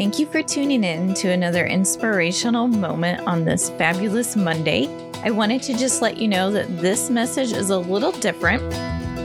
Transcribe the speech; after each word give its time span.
Thank 0.00 0.18
you 0.18 0.24
for 0.24 0.42
tuning 0.42 0.82
in 0.82 1.12
to 1.16 1.28
another 1.28 1.66
inspirational 1.66 2.68
moment 2.68 3.20
on 3.26 3.44
this 3.44 3.68
fabulous 3.68 4.34
Monday. 4.34 4.88
I 5.22 5.30
wanted 5.30 5.60
to 5.64 5.76
just 5.76 6.00
let 6.00 6.16
you 6.16 6.26
know 6.26 6.50
that 6.52 6.78
this 6.78 7.10
message 7.10 7.52
is 7.52 7.68
a 7.68 7.76
little 7.76 8.12
different 8.12 8.62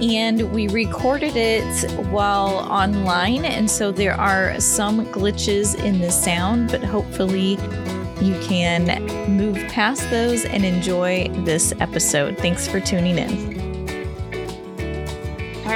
and 0.04 0.52
we 0.52 0.68
recorded 0.68 1.38
it 1.38 1.90
while 2.08 2.56
online. 2.70 3.46
And 3.46 3.72
so 3.72 3.90
there 3.90 4.16
are 4.16 4.60
some 4.60 5.06
glitches 5.14 5.82
in 5.82 6.02
the 6.02 6.12
sound, 6.12 6.72
but 6.72 6.84
hopefully 6.84 7.52
you 8.22 8.38
can 8.42 9.02
move 9.34 9.56
past 9.70 10.10
those 10.10 10.44
and 10.44 10.66
enjoy 10.66 11.30
this 11.46 11.74
episode. 11.80 12.38
Thanks 12.38 12.68
for 12.68 12.82
tuning 12.82 13.18
in. 13.18 13.55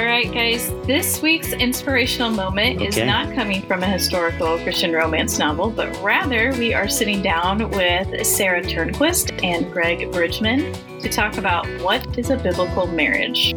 All 0.00 0.06
right, 0.06 0.32
guys, 0.32 0.70
this 0.86 1.20
week's 1.20 1.52
inspirational 1.52 2.30
moment 2.30 2.76
okay. 2.76 2.86
is 2.86 2.96
not 2.96 3.34
coming 3.34 3.60
from 3.60 3.82
a 3.82 3.86
historical 3.86 4.56
Christian 4.60 4.94
romance 4.94 5.38
novel, 5.38 5.68
but 5.68 5.94
rather 6.02 6.54
we 6.54 6.72
are 6.72 6.88
sitting 6.88 7.20
down 7.20 7.68
with 7.68 8.26
Sarah 8.26 8.62
Turnquist 8.62 9.44
and 9.44 9.70
Gregg 9.70 10.10
Bridgeman 10.10 10.72
to 11.00 11.08
talk 11.10 11.36
about 11.36 11.66
what 11.82 12.18
is 12.18 12.30
a 12.30 12.38
biblical 12.38 12.86
marriage. 12.86 13.52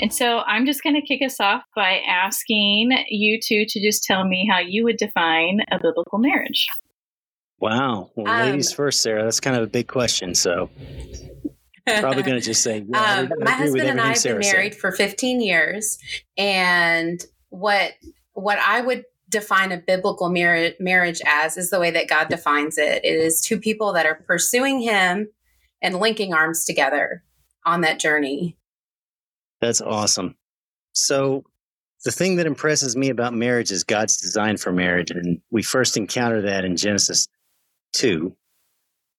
And 0.00 0.14
so 0.14 0.38
I'm 0.46 0.64
just 0.64 0.82
going 0.82 0.94
to 0.94 1.02
kick 1.02 1.20
us 1.20 1.38
off 1.40 1.62
by 1.76 2.00
asking 2.08 2.92
you 3.10 3.38
two 3.38 3.66
to 3.68 3.78
just 3.78 4.02
tell 4.02 4.26
me 4.26 4.48
how 4.50 4.60
you 4.60 4.82
would 4.82 4.96
define 4.96 5.60
a 5.70 5.78
biblical 5.78 6.18
marriage. 6.18 6.68
Wow. 7.58 8.12
Well, 8.16 8.28
um, 8.28 8.46
ladies 8.48 8.72
first, 8.72 9.02
Sarah. 9.02 9.24
That's 9.24 9.40
kind 9.40 9.58
of 9.58 9.62
a 9.62 9.68
big 9.68 9.88
question. 9.88 10.34
So 10.34 10.70
Probably 11.86 12.22
going 12.24 12.38
to 12.38 12.44
just 12.44 12.62
say, 12.62 12.84
yeah, 12.88 13.20
um, 13.20 13.32
my 13.40 13.52
husband 13.52 13.88
and 13.88 14.00
I 14.00 14.14
have 14.14 14.22
been 14.22 14.38
married 14.38 14.74
said. 14.74 14.80
for 14.80 14.92
15 14.92 15.40
years, 15.40 15.98
and 16.36 17.24
what 17.50 17.92
what 18.32 18.58
I 18.58 18.80
would 18.80 19.04
define 19.28 19.72
a 19.72 19.78
biblical 19.78 20.28
mar- 20.30 20.70
marriage 20.78 21.20
as 21.26 21.56
is 21.56 21.70
the 21.70 21.80
way 21.80 21.90
that 21.90 22.08
God 22.08 22.28
defines 22.28 22.78
it. 22.78 23.04
It 23.04 23.16
is 23.16 23.40
two 23.40 23.58
people 23.58 23.92
that 23.92 24.06
are 24.06 24.14
pursuing 24.14 24.80
Him 24.80 25.28
and 25.82 25.98
linking 25.98 26.34
arms 26.34 26.64
together 26.64 27.22
on 27.64 27.80
that 27.80 27.98
journey. 27.98 28.56
That's 29.60 29.80
awesome. 29.80 30.36
So, 30.92 31.44
the 32.04 32.12
thing 32.12 32.36
that 32.36 32.46
impresses 32.46 32.96
me 32.96 33.08
about 33.08 33.34
marriage 33.34 33.70
is 33.70 33.82
God's 33.82 34.16
design 34.16 34.56
for 34.56 34.70
marriage, 34.70 35.10
and 35.10 35.40
we 35.50 35.62
first 35.62 35.96
encounter 35.96 36.42
that 36.42 36.64
in 36.64 36.76
Genesis 36.76 37.26
two, 37.92 38.36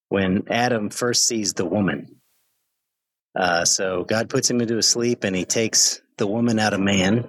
when 0.08 0.44
Adam 0.48 0.90
first 0.90 1.26
sees 1.26 1.54
the 1.54 1.64
woman 1.64 2.17
uh, 3.36 3.64
so 3.64 4.04
God 4.04 4.28
puts 4.28 4.50
him 4.50 4.60
into 4.60 4.78
a 4.78 4.82
sleep 4.82 5.24
and 5.24 5.34
he 5.34 5.44
takes 5.44 6.00
the 6.16 6.26
woman 6.26 6.58
out 6.58 6.74
of 6.74 6.80
man 6.80 7.28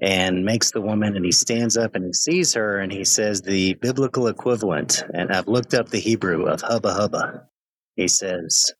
and 0.00 0.44
makes 0.44 0.70
the 0.70 0.80
woman 0.80 1.16
and 1.16 1.24
he 1.24 1.32
stands 1.32 1.76
up 1.76 1.94
and 1.94 2.04
he 2.04 2.12
sees 2.12 2.54
her 2.54 2.78
and 2.78 2.90
he 2.90 3.04
says 3.04 3.42
the 3.42 3.74
biblical 3.74 4.26
equivalent 4.28 5.04
and 5.12 5.30
I've 5.30 5.48
looked 5.48 5.74
up 5.74 5.88
the 5.88 6.00
Hebrew 6.00 6.46
of 6.46 6.62
hubba 6.62 6.92
hubba. 6.92 7.46
He 7.96 8.08
says, 8.08 8.72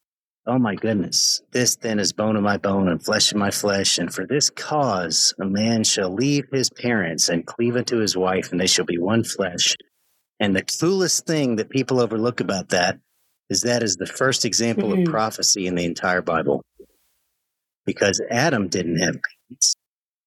Oh 0.46 0.58
my 0.58 0.74
goodness, 0.74 1.42
this 1.52 1.76
then 1.76 1.98
is 1.98 2.14
bone 2.14 2.34
of 2.34 2.42
my 2.42 2.56
bone 2.56 2.88
and 2.88 3.04
flesh 3.04 3.30
of 3.30 3.36
my 3.36 3.50
flesh, 3.50 3.98
and 3.98 4.12
for 4.12 4.26
this 4.26 4.48
cause 4.48 5.34
a 5.38 5.44
man 5.44 5.84
shall 5.84 6.12
leave 6.12 6.46
his 6.50 6.70
parents 6.70 7.28
and 7.28 7.46
cleave 7.46 7.76
unto 7.76 7.98
his 7.98 8.16
wife, 8.16 8.50
and 8.50 8.58
they 8.58 8.66
shall 8.66 8.86
be 8.86 8.98
one 8.98 9.22
flesh. 9.22 9.76
And 10.40 10.56
the 10.56 10.62
coolest 10.62 11.26
thing 11.26 11.56
that 11.56 11.68
people 11.68 12.00
overlook 12.00 12.40
about 12.40 12.70
that 12.70 12.98
is 13.50 13.62
that 13.62 13.82
is 13.82 13.96
the 13.96 14.06
first 14.06 14.44
example 14.44 14.90
mm-hmm. 14.90 15.02
of 15.02 15.08
prophecy 15.08 15.66
in 15.66 15.74
the 15.74 15.84
entire 15.84 16.22
Bible. 16.22 16.64
Because 17.84 18.22
Adam 18.30 18.68
didn't 18.68 19.00
have 19.00 19.18
kids, 19.48 19.76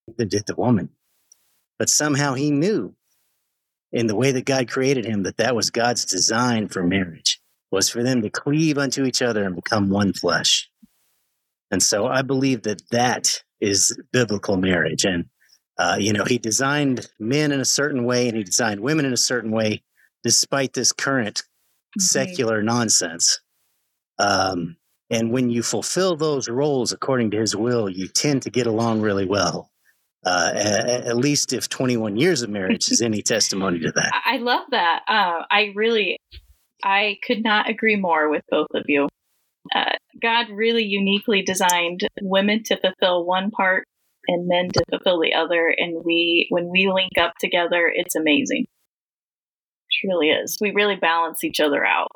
neither 0.08 0.26
did 0.26 0.46
the 0.46 0.56
woman. 0.56 0.90
But 1.80 1.90
somehow 1.90 2.34
he 2.34 2.52
knew 2.52 2.94
in 3.92 4.08
the 4.08 4.16
way 4.16 4.32
that 4.32 4.46
God 4.46 4.70
created 4.70 5.06
him 5.06 5.24
that 5.24 5.38
that 5.38 5.56
was 5.56 5.70
God's 5.70 6.04
design 6.04 6.68
for 6.68 6.84
marriage 6.84 7.40
was 7.72 7.90
for 7.90 8.04
them 8.04 8.22
to 8.22 8.30
cleave 8.30 8.78
unto 8.78 9.06
each 9.06 9.22
other 9.22 9.44
and 9.46 9.56
become 9.56 9.90
one 9.90 10.14
flesh. 10.14 10.70
And 11.72 11.82
so 11.82 12.06
I 12.06 12.22
believe 12.22 12.64
that 12.64 12.82
that 12.92 13.42
is 13.62 13.98
biblical 14.12 14.58
marriage. 14.58 15.06
And, 15.06 15.26
uh, 15.78 15.98
you 16.00 16.14
know, 16.14 16.26
he 16.26 16.38
designed 16.38 17.08
men 17.20 17.52
in 17.52 17.60
a 17.60 17.66
certain 17.66 18.04
way 18.04 18.28
and 18.28 18.38
he 18.38 18.44
designed 18.44 18.82
women 18.82 19.06
in 19.06 19.14
a 19.14 19.18
certain 19.18 19.52
way, 19.52 19.84
despite 20.24 20.74
this 20.74 20.92
current 20.92 21.44
secular 22.00 22.62
nonsense. 22.62 23.40
Um, 24.20 24.78
and 25.10 25.32
when 25.32 25.50
you 25.50 25.62
fulfill 25.64 26.16
those 26.16 26.50
roles 26.50 26.92
according 26.92 27.32
to 27.32 27.40
his 27.40 27.56
will, 27.56 27.90
you 27.90 28.08
tend 28.08 28.44
to 28.44 28.50
get 28.50 28.68
along 28.68 29.02
really 29.02 29.26
well. 29.26 29.70
Uh, 30.26 30.52
at, 30.56 30.90
at, 31.08 31.18
least 31.18 31.52
if 31.52 31.68
21 31.68 32.16
years 32.16 32.42
of 32.42 32.50
marriage 32.50 32.90
is 32.90 33.02
any 33.02 33.22
testimony 33.22 33.80
to 33.80 33.92
that. 33.92 34.12
I 34.26 34.38
love 34.38 34.64
that. 34.72 35.02
Uh, 35.06 35.44
I 35.52 35.74
really, 35.76 36.18
I 36.82 37.18
could 37.28 37.44
not 37.44 37.70
agree 37.70 37.98
more 37.98 38.30
with 38.30 38.42
both 38.50 38.70
of 38.74 38.84
you. 38.88 39.10
Uh, 39.76 39.92
God 40.22 40.48
really 40.50 40.84
uniquely 40.86 41.42
designed 41.42 42.08
women 42.22 42.64
to 42.64 42.80
fulfill 42.80 43.26
one 43.26 43.52
part 43.52 43.84
and 44.30 44.48
men 44.48 44.70
to 44.70 44.84
fulfill 44.90 45.20
the 45.20 45.34
other. 45.34 45.74
And 45.78 46.04
we, 46.06 46.48
when 46.50 46.70
we 46.70 46.90
link 46.90 47.18
up 47.20 47.34
together, 47.40 47.92
it's 47.94 48.16
amazing 48.16 48.66
truly 50.02 50.30
is. 50.30 50.58
We 50.60 50.72
really 50.72 50.96
balance 50.96 51.44
each 51.44 51.60
other 51.60 51.86
out. 51.86 52.10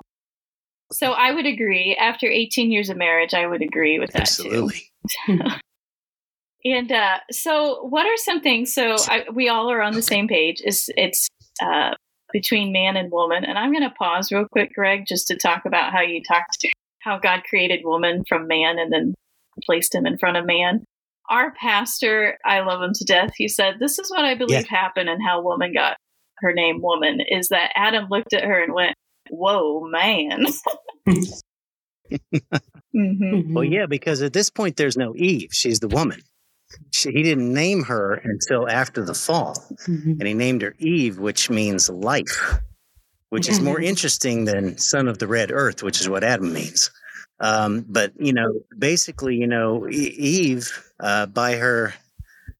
So 0.92 1.12
I 1.12 1.34
would 1.34 1.46
agree. 1.46 1.96
After 2.00 2.28
18 2.28 2.72
years 2.72 2.90
of 2.90 2.98
marriage, 2.98 3.34
I 3.34 3.46
would 3.46 3.62
agree 3.62 4.00
with 4.00 4.12
that 4.12 4.22
Absolutely. 4.24 4.90
too. 5.26 5.40
and 6.66 6.92
uh, 6.92 7.20
so, 7.30 7.86
what 7.88 8.06
are 8.06 8.18
some 8.18 8.42
things? 8.42 8.74
So 8.74 8.96
I, 9.08 9.26
we 9.34 9.50
all 9.50 9.70
are 9.70 9.82
on 9.82 9.94
the 9.94 10.02
same 10.02 10.28
page. 10.28 10.62
It's 10.64 10.90
it's 10.96 11.28
uh, 11.62 11.92
between 12.32 12.72
man 12.72 12.96
and 12.96 13.12
woman. 13.12 13.44
And 13.44 13.58
I'm 13.58 13.72
going 13.72 13.84
to 13.84 13.96
pause 13.96 14.32
real 14.32 14.48
quick, 14.52 14.74
Gregg, 14.74 15.06
just 15.08 15.28
to 15.28 15.36
talk 15.36 15.66
about 15.66 15.92
how 15.92 16.02
you 16.02 16.22
talked 16.24 16.66
how 17.00 17.18
God 17.18 17.44
created 17.50 17.82
woman 17.84 18.24
from 18.28 18.48
man 18.48 18.80
and 18.80 18.92
then 18.92 19.14
placed 19.66 19.96
him 19.96 20.06
in 20.06 20.18
front 20.18 20.38
of 20.38 20.46
man. 20.46 20.84
Our 21.30 21.54
pastor, 21.54 22.38
I 22.46 22.62
love 22.62 22.82
him 22.82 22.94
to 22.94 23.04
death. 23.04 23.32
He 23.36 23.50
said, 23.50 23.76
"This 23.80 24.00
is 24.00 24.10
what 24.10 24.24
I 24.24 24.36
believe 24.36 24.66
yeah. 24.70 24.78
happened 24.78 25.10
and 25.10 25.22
how 25.22 25.42
woman 25.42 25.74
got 25.74 25.98
her 26.40 26.54
name 26.54 26.82
woman 26.82 27.20
is 27.22 27.50
that 27.50 27.72
Adam 27.76 28.08
looked 28.10 28.34
at 28.34 28.44
her 28.44 28.64
and 28.64 28.74
went, 28.74 28.96
"Whoa, 29.30 29.88
man." 29.88 30.46
mm-hmm. 32.96 33.54
Well, 33.54 33.64
yeah, 33.64 33.86
because 33.86 34.22
at 34.22 34.34
this 34.34 34.50
point 34.50 34.78
there's 34.78 34.98
no 34.98 35.16
Eve; 35.16 35.50
she's 35.52 35.80
the 35.80 35.88
woman. 35.88 36.22
She, 36.94 37.12
he 37.12 37.24
didn't 37.24 37.54
name 37.54 37.84
her 37.84 38.14
until 38.14 38.70
after 38.70 39.04
the 39.04 39.14
fall, 39.14 39.56
mm-hmm. 39.88 40.12
and 40.12 40.28
he 40.28 40.34
named 40.34 40.62
her 40.62 40.76
Eve, 40.80 41.18
which 41.18 41.50
means 41.50 41.90
life, 41.90 42.60
which 43.30 43.48
is 43.48 43.62
more 43.62 43.80
interesting 43.80 44.46
than 44.46 44.78
son 44.78 45.08
of 45.08 45.18
the 45.18 45.28
red 45.28 45.52
earth, 45.52 45.82
which 45.82 46.02
is 46.02 46.10
what 46.10 46.24
Adam 46.24 46.54
means. 46.54 46.92
Um, 47.40 47.86
but 47.88 48.14
you 48.18 48.34
know, 48.34 48.62
basically, 48.78 49.36
you 49.36 49.48
know, 49.48 49.88
Eve 49.90 50.92
uh, 51.00 51.28
by 51.28 51.56
her 51.56 51.94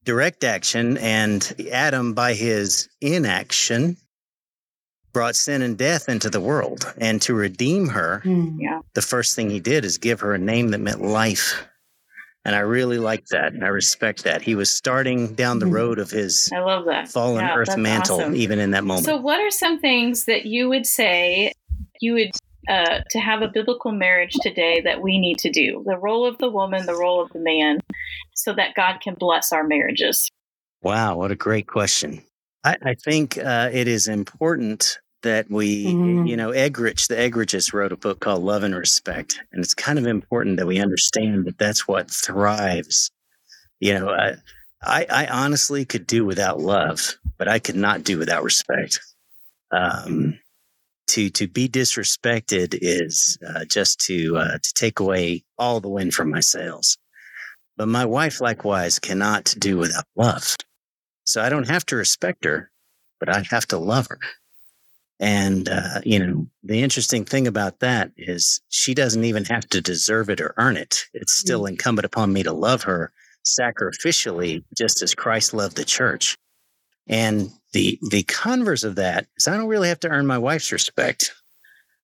direct 0.08 0.46
action, 0.46 0.98
and 1.00 1.54
Adam, 1.70 2.14
by 2.14 2.34
his 2.34 2.88
inaction, 3.02 3.98
brought 5.12 5.36
sin 5.36 5.62
and 5.62 5.78
death 5.78 6.08
into 6.08 6.30
the 6.30 6.40
world. 6.40 6.94
And 6.98 7.22
to 7.24 7.34
redeem 7.34 7.90
her, 7.90 8.22
mm, 8.24 8.56
yeah. 8.58 8.80
the 8.94 9.02
first 9.02 9.36
thing 9.36 9.50
he 9.50 9.60
did 9.60 9.84
is 9.84 9.98
give 9.98 10.22
her 10.22 10.34
a 10.34 10.38
name 10.38 10.70
that 10.70 10.80
meant 10.80 11.02
life. 11.02 11.62
And 12.46 12.56
I 12.56 12.60
really 12.60 13.00
like 13.00 13.26
that. 13.32 13.52
And 13.52 13.66
I 13.66 13.68
respect 13.68 14.24
that. 14.24 14.42
He 14.42 14.56
was 14.56 14.74
starting 14.74 15.36
down 15.36 15.60
the 15.60 15.66
hmm. 15.66 15.74
road 15.74 16.00
of 16.00 16.10
his 16.10 16.50
I 16.56 16.60
love 16.60 16.86
that. 16.86 17.10
fallen 17.10 17.44
yeah, 17.44 17.58
earth 17.58 17.76
mantle, 17.76 18.22
awesome. 18.22 18.36
even 18.38 18.60
in 18.60 18.72
that 18.72 18.86
moment. 18.86 19.06
So, 19.06 19.18
what 19.18 19.42
are 19.42 19.52
some 19.52 19.78
things 19.78 20.24
that 20.24 20.46
you 20.46 20.70
would 20.70 20.86
say 20.86 21.52
you 22.00 22.14
would 22.14 22.32
uh, 22.68 23.00
to 23.10 23.20
have 23.20 23.42
a 23.42 23.48
biblical 23.48 23.92
marriage 23.92 24.34
today 24.42 24.82
that 24.82 25.02
we 25.02 25.18
need 25.18 25.38
to 25.40 25.50
do 25.50 25.84
the 25.86 25.98
role 25.98 26.26
of 26.26 26.38
the 26.38 26.50
woman, 26.50 26.86
the 26.86 26.96
role 26.96 27.22
of 27.22 27.32
the 27.32 27.40
man, 27.40 27.80
so 28.36 28.54
that 28.54 28.76
God 28.76 29.00
can 29.02 29.14
bless 29.14 29.52
our 29.52 29.64
marriages? 29.64 30.30
Wow, 30.82 31.18
what 31.18 31.32
a 31.32 31.36
great 31.36 31.68
question. 31.68 32.24
I, 32.64 32.78
I 32.84 32.94
think 32.96 33.38
uh, 33.38 33.70
it 33.72 33.88
is 33.88 34.08
important 34.08 35.00
that 35.24 35.50
we, 35.50 35.88
mm-hmm. 35.88 36.26
you 36.26 36.38
know, 36.38 36.52
Eggerichs, 36.52 37.08
the 37.08 37.16
Eggerichs 37.16 37.74
wrote 37.74 37.92
a 37.92 37.98
book 37.98 38.20
called 38.20 38.44
Love 38.44 38.64
and 38.64 38.76
Respect. 38.76 39.40
And 39.52 39.64
it's 39.64 39.74
kind 39.74 39.98
of 39.98 40.06
important 40.06 40.58
that 40.58 40.68
we 40.68 40.80
understand 40.80 41.46
that 41.46 41.58
that's 41.58 41.88
what 41.88 42.12
thrives. 42.12 43.10
You 43.80 43.94
know, 43.94 44.10
I, 44.10 44.36
I, 44.84 45.06
I 45.10 45.28
honestly 45.28 45.86
could 45.86 46.06
do 46.06 46.26
without 46.26 46.60
love, 46.60 47.16
but 47.38 47.48
I 47.48 47.60
could 47.60 47.76
not 47.76 48.04
do 48.04 48.18
without 48.18 48.44
respect. 48.44 49.00
Um, 49.72 50.40
to 51.08 51.30
to 51.32 51.48
be 51.48 51.68
disrespected 51.68 52.78
is 52.82 53.38
uh, 53.48 53.66
just 53.66 54.00
to 54.02 54.38
uh, 54.38 54.58
to 54.58 54.74
take 54.74 55.00
away 55.00 55.44
all 55.58 55.80
the 55.80 55.90
wind 55.90 56.14
from 56.14 56.30
my 56.30 56.40
sails. 56.40 56.98
But 57.78 57.88
my 57.88 58.06
wife 58.06 58.42
likewise 58.42 59.00
cannot 59.00 59.54
do 59.58 59.78
without 59.78 60.06
love. 60.16 60.56
So 61.26 61.42
I 61.42 61.50
don't 61.50 61.70
have 61.70 61.86
to 61.88 61.96
respect 61.96 62.46
her, 62.46 62.72
but 63.20 63.30
I 63.30 63.44
have 63.50 63.68
to 63.68 63.78
love 63.78 64.08
her. 64.08 64.20
And 65.20 65.68
uh, 65.68 66.02
you 66.04 66.20
know, 66.20 66.48
the 66.64 66.82
interesting 66.84 67.26
thing 67.26 67.48
about 67.48 67.80
that 67.80 68.12
is 68.18 68.62
she 68.70 68.94
doesn't 68.94 69.26
even 69.26 69.46
have 69.46 69.68
to 69.70 69.82
deserve 69.82 70.30
it 70.30 70.42
or 70.42 70.54
earn 70.58 70.78
it. 70.78 71.06
It's 71.14 71.34
still 71.34 71.64
mm. 71.64 71.70
incumbent 71.70 72.06
upon 72.06 72.34
me 72.34 72.44
to 72.44 72.54
love 72.54 72.84
her 72.84 73.12
sacrificially, 73.46 74.64
just 74.78 75.02
as 75.02 75.16
Christ 75.16 75.54
loved 75.54 75.78
the 75.78 75.86
church. 75.86 76.38
And 77.08 77.50
the 77.78 78.00
the 78.10 78.24
converse 78.24 78.84
of 78.84 78.96
that 78.96 79.28
is 79.38 79.48
I 79.48 79.56
don't 79.56 79.68
really 79.68 79.90
have 79.90 80.00
to 80.00 80.10
earn 80.10 80.26
my 80.26 80.40
wife's 80.40 80.72
respect 80.72 81.32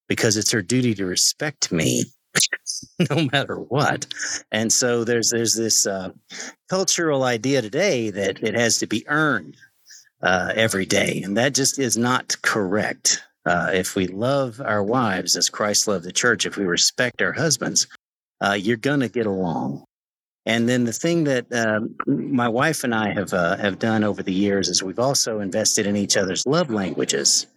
because 0.08 0.38
it's 0.38 0.52
her 0.52 0.62
duty 0.62 0.94
to 0.94 1.06
respect 1.06 1.72
me 1.72 2.04
no 3.10 3.28
matter 3.32 3.56
what. 3.56 4.06
And 4.52 4.72
so 4.72 5.04
there's 5.04 5.32
there's 5.32 5.56
this 5.56 5.88
uh, 5.88 6.12
cultural 6.70 7.24
idea 7.24 7.64
today 7.64 8.12
that 8.12 8.44
it 8.44 8.54
has 8.54 8.78
to 8.80 8.88
be 8.88 9.04
earned 9.08 9.58
uh, 10.22 10.54
every 10.56 10.86
day, 10.86 11.24
and 11.24 11.36
that 11.38 11.56
just 11.56 11.80
is 11.80 11.98
not 11.98 12.40
correct. 12.44 13.24
Uh, 13.48 13.72
if 13.74 13.96
we 13.96 14.06
love 14.06 14.62
our 14.62 14.84
wives 14.84 15.36
as 15.36 15.50
Christ 15.50 15.88
loved 15.88 16.06
the 16.06 16.12
church, 16.12 16.46
if 16.46 16.56
we 16.56 16.66
respect 16.66 17.20
our 17.20 17.34
husbands, 17.34 17.88
uh, 18.42 18.54
you're 18.54 18.78
gonna 18.78 19.10
get 19.10 19.26
along. 19.26 19.84
And 20.46 20.68
then 20.68 20.84
the 20.84 20.94
thing 20.94 21.24
that 21.24 21.46
um, 21.54 21.96
my 22.06 22.50
wife 22.50 22.84
and 22.84 22.94
I 22.94 23.14
have 23.14 23.34
uh, 23.34 23.56
have 23.58 23.80
done 23.80 24.04
over 24.04 24.22
the 24.22 24.34
years 24.34 24.68
is 24.68 24.84
we've 24.84 25.00
also 25.00 25.40
invested 25.40 25.88
in 25.88 25.96
each 25.96 26.18
other's 26.18 26.46
love 26.46 26.70
languages. 26.70 27.48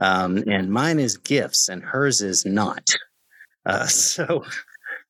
Um, 0.00 0.38
and 0.48 0.70
mine 0.70 0.98
is 0.98 1.16
gifts, 1.18 1.68
and 1.68 1.82
hers 1.82 2.20
is 2.20 2.44
not. 2.44 2.88
Uh, 3.66 3.86
so 3.86 4.44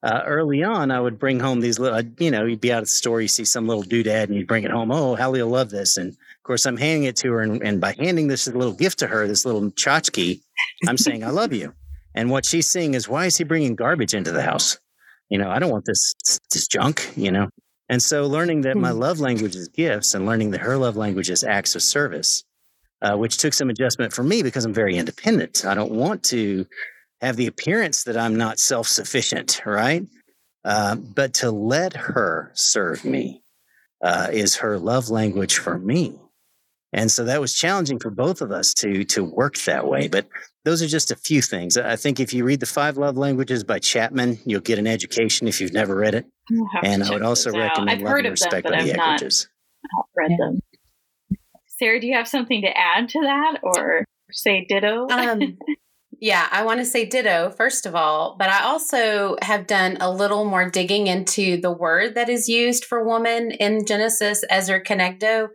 uh, 0.03 0.23
early 0.27 0.63
on, 0.63 0.91
I 0.91 1.01
would 1.01 1.19
bring 1.19 1.41
home 1.41 1.61
these 1.61 1.79
little, 1.79 2.03
you 2.19 2.31
know, 2.31 2.45
you'd 2.45 2.61
be 2.61 2.73
out 2.73 2.79
at 2.79 2.85
the 2.85 2.89
store, 2.89 3.23
you 3.23 3.29
see 3.29 3.45
some 3.45 3.67
little 3.67 3.85
doodad, 3.85 4.25
and 4.25 4.35
you'd 4.35 4.49
bring 4.49 4.65
it 4.65 4.71
home. 4.71 4.91
Oh, 4.91 5.17
Hallee 5.17 5.43
will 5.43 5.49
love 5.49 5.71
this. 5.71 5.97
And 5.97 6.11
of 6.11 6.43
course, 6.43 6.67
I'm 6.67 6.77
handing 6.77 7.05
it 7.05 7.17
to 7.17 7.33
her, 7.33 7.41
and, 7.41 7.63
and 7.63 7.81
by 7.81 7.95
handing 7.99 8.29
this 8.29 8.47
little 8.47 8.75
gift 8.75 8.99
to 8.99 9.07
her, 9.07 9.27
this 9.27 9.47
little 9.47 9.71
tchotchke, 9.71 10.43
I'm 10.87 10.99
saying 10.99 11.25
I 11.25 11.31
love 11.31 11.53
you. 11.53 11.73
And 12.15 12.31
what 12.31 12.45
she's 12.45 12.69
seeing 12.69 12.95
is, 12.95 13.09
why 13.09 13.27
is 13.27 13.37
he 13.37 13.45
bringing 13.45 13.75
garbage 13.75 14.15
into 14.15 14.31
the 14.31 14.43
house? 14.43 14.79
You 15.31 15.39
know, 15.39 15.51
I 15.51 15.59
don't 15.59 15.71
want 15.71 15.85
this 15.85 16.15
this 16.51 16.67
junk. 16.67 17.13
You 17.17 17.33
know, 17.33 17.49
and 17.89 18.03
so 18.03 18.27
learning 18.27 18.63
that 18.63 18.77
my 18.77 18.91
hmm. 18.91 18.99
love 18.99 19.21
language 19.21 19.57
is 19.57 19.69
gifts, 19.69 20.15
and 20.15 20.27
learning 20.27 20.53
that 20.53 20.61
her 20.61 20.77
love 20.77 20.97
language 20.97 21.31
is 21.31 21.45
acts 21.45 21.75
of 21.75 21.83
service, 21.83 22.45
uh, 23.03 23.17
which 23.17 23.37
took 23.37 23.53
some 23.53 23.71
adjustment 23.71 24.13
for 24.13 24.23
me 24.23 24.43
because 24.43 24.65
I'm 24.65 24.75
very 24.75 24.97
independent. 24.97 25.65
I 25.65 25.75
don't 25.75 25.93
want 25.93 26.23
to 26.25 26.67
have 27.21 27.37
the 27.37 27.47
appearance 27.47 28.05
that 28.05 28.17
I'm 28.17 28.37
not 28.37 28.59
self 28.59 28.87
sufficient, 28.87 29.63
right? 29.65 30.07
Uh, 30.65 30.97
but 30.97 31.35
to 31.35 31.51
let 31.51 31.95
her 31.95 32.51
serve 32.55 33.05
me 33.05 33.43
uh, 34.03 34.29
is 34.33 34.57
her 34.57 34.79
love 34.79 35.11
language 35.11 35.59
for 35.59 35.79
me. 35.79 36.19
And 36.93 37.11
so 37.11 37.25
that 37.25 37.41
was 37.41 37.53
challenging 37.53 37.99
for 37.99 38.11
both 38.11 38.41
of 38.41 38.53
us 38.53 38.73
to 38.75 39.05
to 39.05 39.25
work 39.25 39.59
that 39.65 39.87
way. 39.87 40.09
But 40.09 40.27
those 40.65 40.83
are 40.83 40.87
just 40.87 41.11
a 41.11 41.17
few 41.17 41.43
things. 41.43 41.77
I 41.77 41.97
think 41.97 42.21
if 42.21 42.33
you 42.33 42.45
read 42.45 42.61
the 42.61 42.67
Five 42.67 42.97
Love 42.97 43.17
Languages 43.17 43.65
by 43.65 43.79
Chapman, 43.79 44.39
you'll 44.45 44.61
get 44.61 44.79
an 44.79 44.87
education 44.87 45.47
if 45.47 45.61
you've 45.61 45.73
never 45.73 45.95
read 45.95 46.15
it. 46.15 46.27
And 46.83 47.03
I 47.03 47.11
would 47.11 47.23
also 47.23 47.51
recommend 47.51 47.91
I've 47.91 48.03
Love 48.03 48.19
and 48.19 48.31
Respect 48.31 48.69
them, 48.69 48.79
by 48.79 48.85
the 48.85 48.93
Eggerichs. 48.93 49.47
Not 49.93 50.07
read 50.17 50.33
them. 50.39 50.61
Sarah, 51.79 52.01
do 52.01 52.07
you 52.07 52.15
have 52.15 52.29
something 52.29 52.63
to 52.63 52.77
add 52.77 53.09
to 53.11 53.21
that, 53.21 53.59
or 53.63 54.05
say 54.31 54.65
ditto? 54.69 55.09
Um, 55.11 55.59
Yeah, 56.25 56.49
I 56.51 56.65
want 56.65 56.81
to 56.81 56.87
say 56.87 57.05
ditto, 57.05 57.51
first 57.51 57.85
of 57.85 57.95
all, 57.95 58.37
but 58.39 58.49
I 58.49 58.63
also 58.63 59.37
have 59.43 59.67
done 59.67 59.99
a 60.01 60.11
little 60.11 60.47
more 60.47 60.71
digging 60.71 61.07
into 61.07 61.61
the 61.61 61.71
word 61.71 62.15
that 62.15 62.31
is 62.31 62.49
used 62.49 62.87
for 62.87 63.05
woman 63.05 63.51
in 63.51 63.85
Genesis, 63.85 64.43
Ezer 64.49 64.81
Kenegdo. 64.81 65.49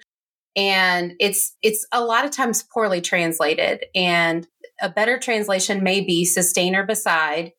And 0.56 1.14
it's 1.20 1.56
it's 1.64 1.88
a 1.92 2.04
lot 2.04 2.24
of 2.24 2.30
times 2.30 2.64
poorly 2.64 3.02
translated. 3.02 3.86
And 3.96 4.48
a 4.82 4.90
better 4.90 5.18
translation 5.18 5.84
may 5.84 6.02
be 6.02 6.26
sustainer 6.26 6.86
beside. 6.86 7.52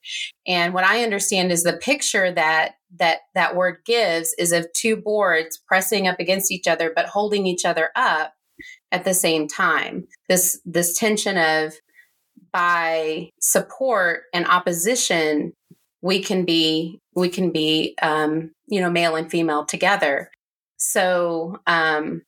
And 0.47 0.75
what 0.75 0.85
I 0.85 1.03
understand 1.03 1.53
is 1.53 1.63
the 1.63 1.77
picture 1.77 2.33
that 2.33 2.73
that 2.99 3.19
that 3.35 3.55
word 3.55 3.79
gives 3.85 4.35
is 4.39 4.53
of 4.53 4.67
two 4.73 4.97
boards 4.97 5.61
pressing 5.69 6.09
up 6.09 6.19
against 6.19 6.51
each 6.51 6.67
other, 6.67 6.93
but 6.95 7.07
holding 7.07 7.47
each 7.47 7.65
other 7.65 7.91
up 7.95 8.33
at 8.93 9.05
the 9.05 9.15
same 9.15 9.47
time. 9.47 10.07
This 10.29 10.61
this 10.65 10.99
tension 10.99 11.37
of 11.37 11.75
by 12.53 13.31
support 13.41 14.23
and 14.35 14.47
opposition, 14.47 15.53
we 16.03 16.21
can 16.21 16.45
be 16.45 17.01
we 17.15 17.29
can 17.29 17.51
be 17.53 17.95
um, 18.03 18.51
you 18.67 18.81
know 18.81 18.91
male 18.91 19.17
and 19.17 19.31
female 19.31 19.65
together. 19.65 20.31
So 20.77 21.61
um, 21.67 22.23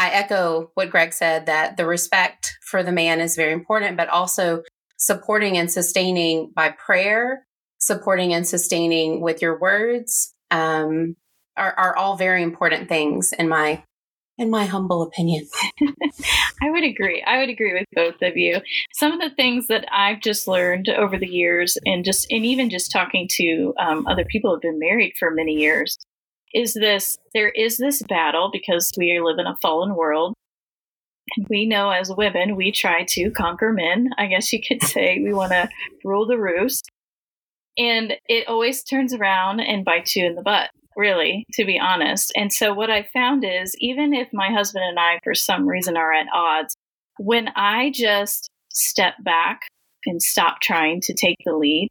I 0.00 0.08
echo 0.12 0.70
what 0.72 0.88
Gregg 0.88 1.12
said 1.12 1.44
that 1.44 1.76
the 1.76 1.84
respect 1.84 2.56
for 2.62 2.82
the 2.82 2.90
man 2.90 3.20
is 3.20 3.36
very 3.36 3.52
important, 3.52 3.98
but 3.98 4.08
also 4.08 4.62
supporting 4.96 5.58
and 5.58 5.70
sustaining 5.70 6.52
by 6.56 6.70
prayer, 6.70 7.46
supporting 7.76 8.32
and 8.32 8.48
sustaining 8.48 9.20
with 9.20 9.42
your 9.42 9.60
words 9.60 10.34
um, 10.50 11.16
are, 11.54 11.74
are 11.74 11.94
all 11.98 12.16
very 12.16 12.42
important 12.42 12.88
things 12.88 13.34
in 13.38 13.46
my 13.50 13.82
in 14.38 14.48
my 14.48 14.64
humble 14.64 15.02
opinion. 15.02 15.46
I 16.62 16.70
would 16.70 16.82
agree. 16.82 17.22
I 17.22 17.36
would 17.36 17.50
agree 17.50 17.74
with 17.74 17.84
both 17.92 18.22
of 18.22 18.38
you. 18.38 18.62
Some 18.94 19.12
of 19.12 19.20
the 19.20 19.36
things 19.36 19.66
that 19.66 19.84
I've 19.92 20.22
just 20.22 20.48
learned 20.48 20.88
over 20.88 21.18
the 21.18 21.28
years, 21.28 21.76
and 21.84 22.06
just 22.06 22.26
and 22.30 22.46
even 22.46 22.70
just 22.70 22.90
talking 22.90 23.28
to 23.32 23.74
um, 23.78 24.06
other 24.06 24.24
people 24.24 24.48
who 24.48 24.54
have 24.54 24.62
been 24.62 24.78
married 24.78 25.12
for 25.18 25.30
many 25.30 25.52
years, 25.52 25.98
is 26.54 26.74
this: 26.74 27.18
there 27.34 27.50
is 27.50 27.78
this 27.78 28.02
battle 28.02 28.50
because 28.52 28.90
we 28.96 29.20
live 29.22 29.38
in 29.38 29.46
a 29.46 29.56
fallen 29.62 29.94
world. 29.94 30.34
And 31.36 31.46
we 31.48 31.64
know 31.64 31.90
as 31.90 32.10
women, 32.10 32.56
we 32.56 32.72
try 32.72 33.04
to 33.10 33.30
conquer 33.30 33.72
men. 33.72 34.10
I 34.18 34.26
guess 34.26 34.52
you 34.52 34.60
could 34.66 34.82
say 34.82 35.20
we 35.22 35.32
want 35.32 35.52
to 35.52 35.68
rule 36.04 36.26
the 36.26 36.38
roost. 36.38 36.88
And 37.78 38.14
it 38.26 38.48
always 38.48 38.82
turns 38.82 39.14
around 39.14 39.60
and 39.60 39.84
bites 39.84 40.16
you 40.16 40.26
in 40.26 40.34
the 40.34 40.42
butt 40.42 40.70
really, 40.96 41.46
to 41.54 41.64
be 41.64 41.78
honest. 41.78 42.32
And 42.36 42.52
so 42.52 42.74
what 42.74 42.90
I 42.90 43.08
found 43.12 43.44
is 43.44 43.74
even 43.78 44.12
if 44.12 44.28
my 44.32 44.50
husband 44.50 44.84
and 44.84 44.98
I, 44.98 45.18
for 45.24 45.34
some 45.34 45.68
reason, 45.68 45.96
are 45.96 46.12
at 46.12 46.26
odds, 46.34 46.74
when 47.18 47.48
I 47.56 47.90
just 47.94 48.50
step 48.72 49.14
back 49.22 49.62
and 50.06 50.22
stop 50.22 50.60
trying 50.60 51.00
to 51.02 51.14
take 51.14 51.36
the 51.44 51.54
lead 51.54 51.88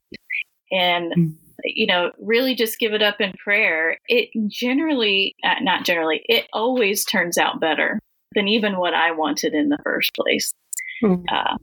and 0.71 1.13
mm. 1.13 1.33
You 1.63 1.85
know 1.85 2.11
really 2.19 2.55
just 2.55 2.79
give 2.79 2.93
it 2.93 3.01
up 3.01 3.19
in 3.19 3.33
prayer 3.43 3.97
it 4.07 4.29
generally 4.47 5.35
uh, 5.43 5.55
not 5.61 5.85
generally 5.85 6.21
it 6.25 6.47
always 6.53 7.05
turns 7.05 7.37
out 7.37 7.59
better 7.59 7.99
than 8.35 8.47
even 8.47 8.77
what 8.77 8.93
i 8.93 9.11
wanted 9.11 9.53
in 9.53 9.69
the 9.69 9.77
first 9.83 10.11
place 10.15 10.51
mm. 11.03 11.23
uh, 11.31 11.55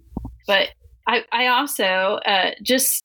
but 0.46 0.68
I, 1.06 1.24
I 1.32 1.46
also 1.46 1.84
uh, 1.84 2.50
just 2.62 3.02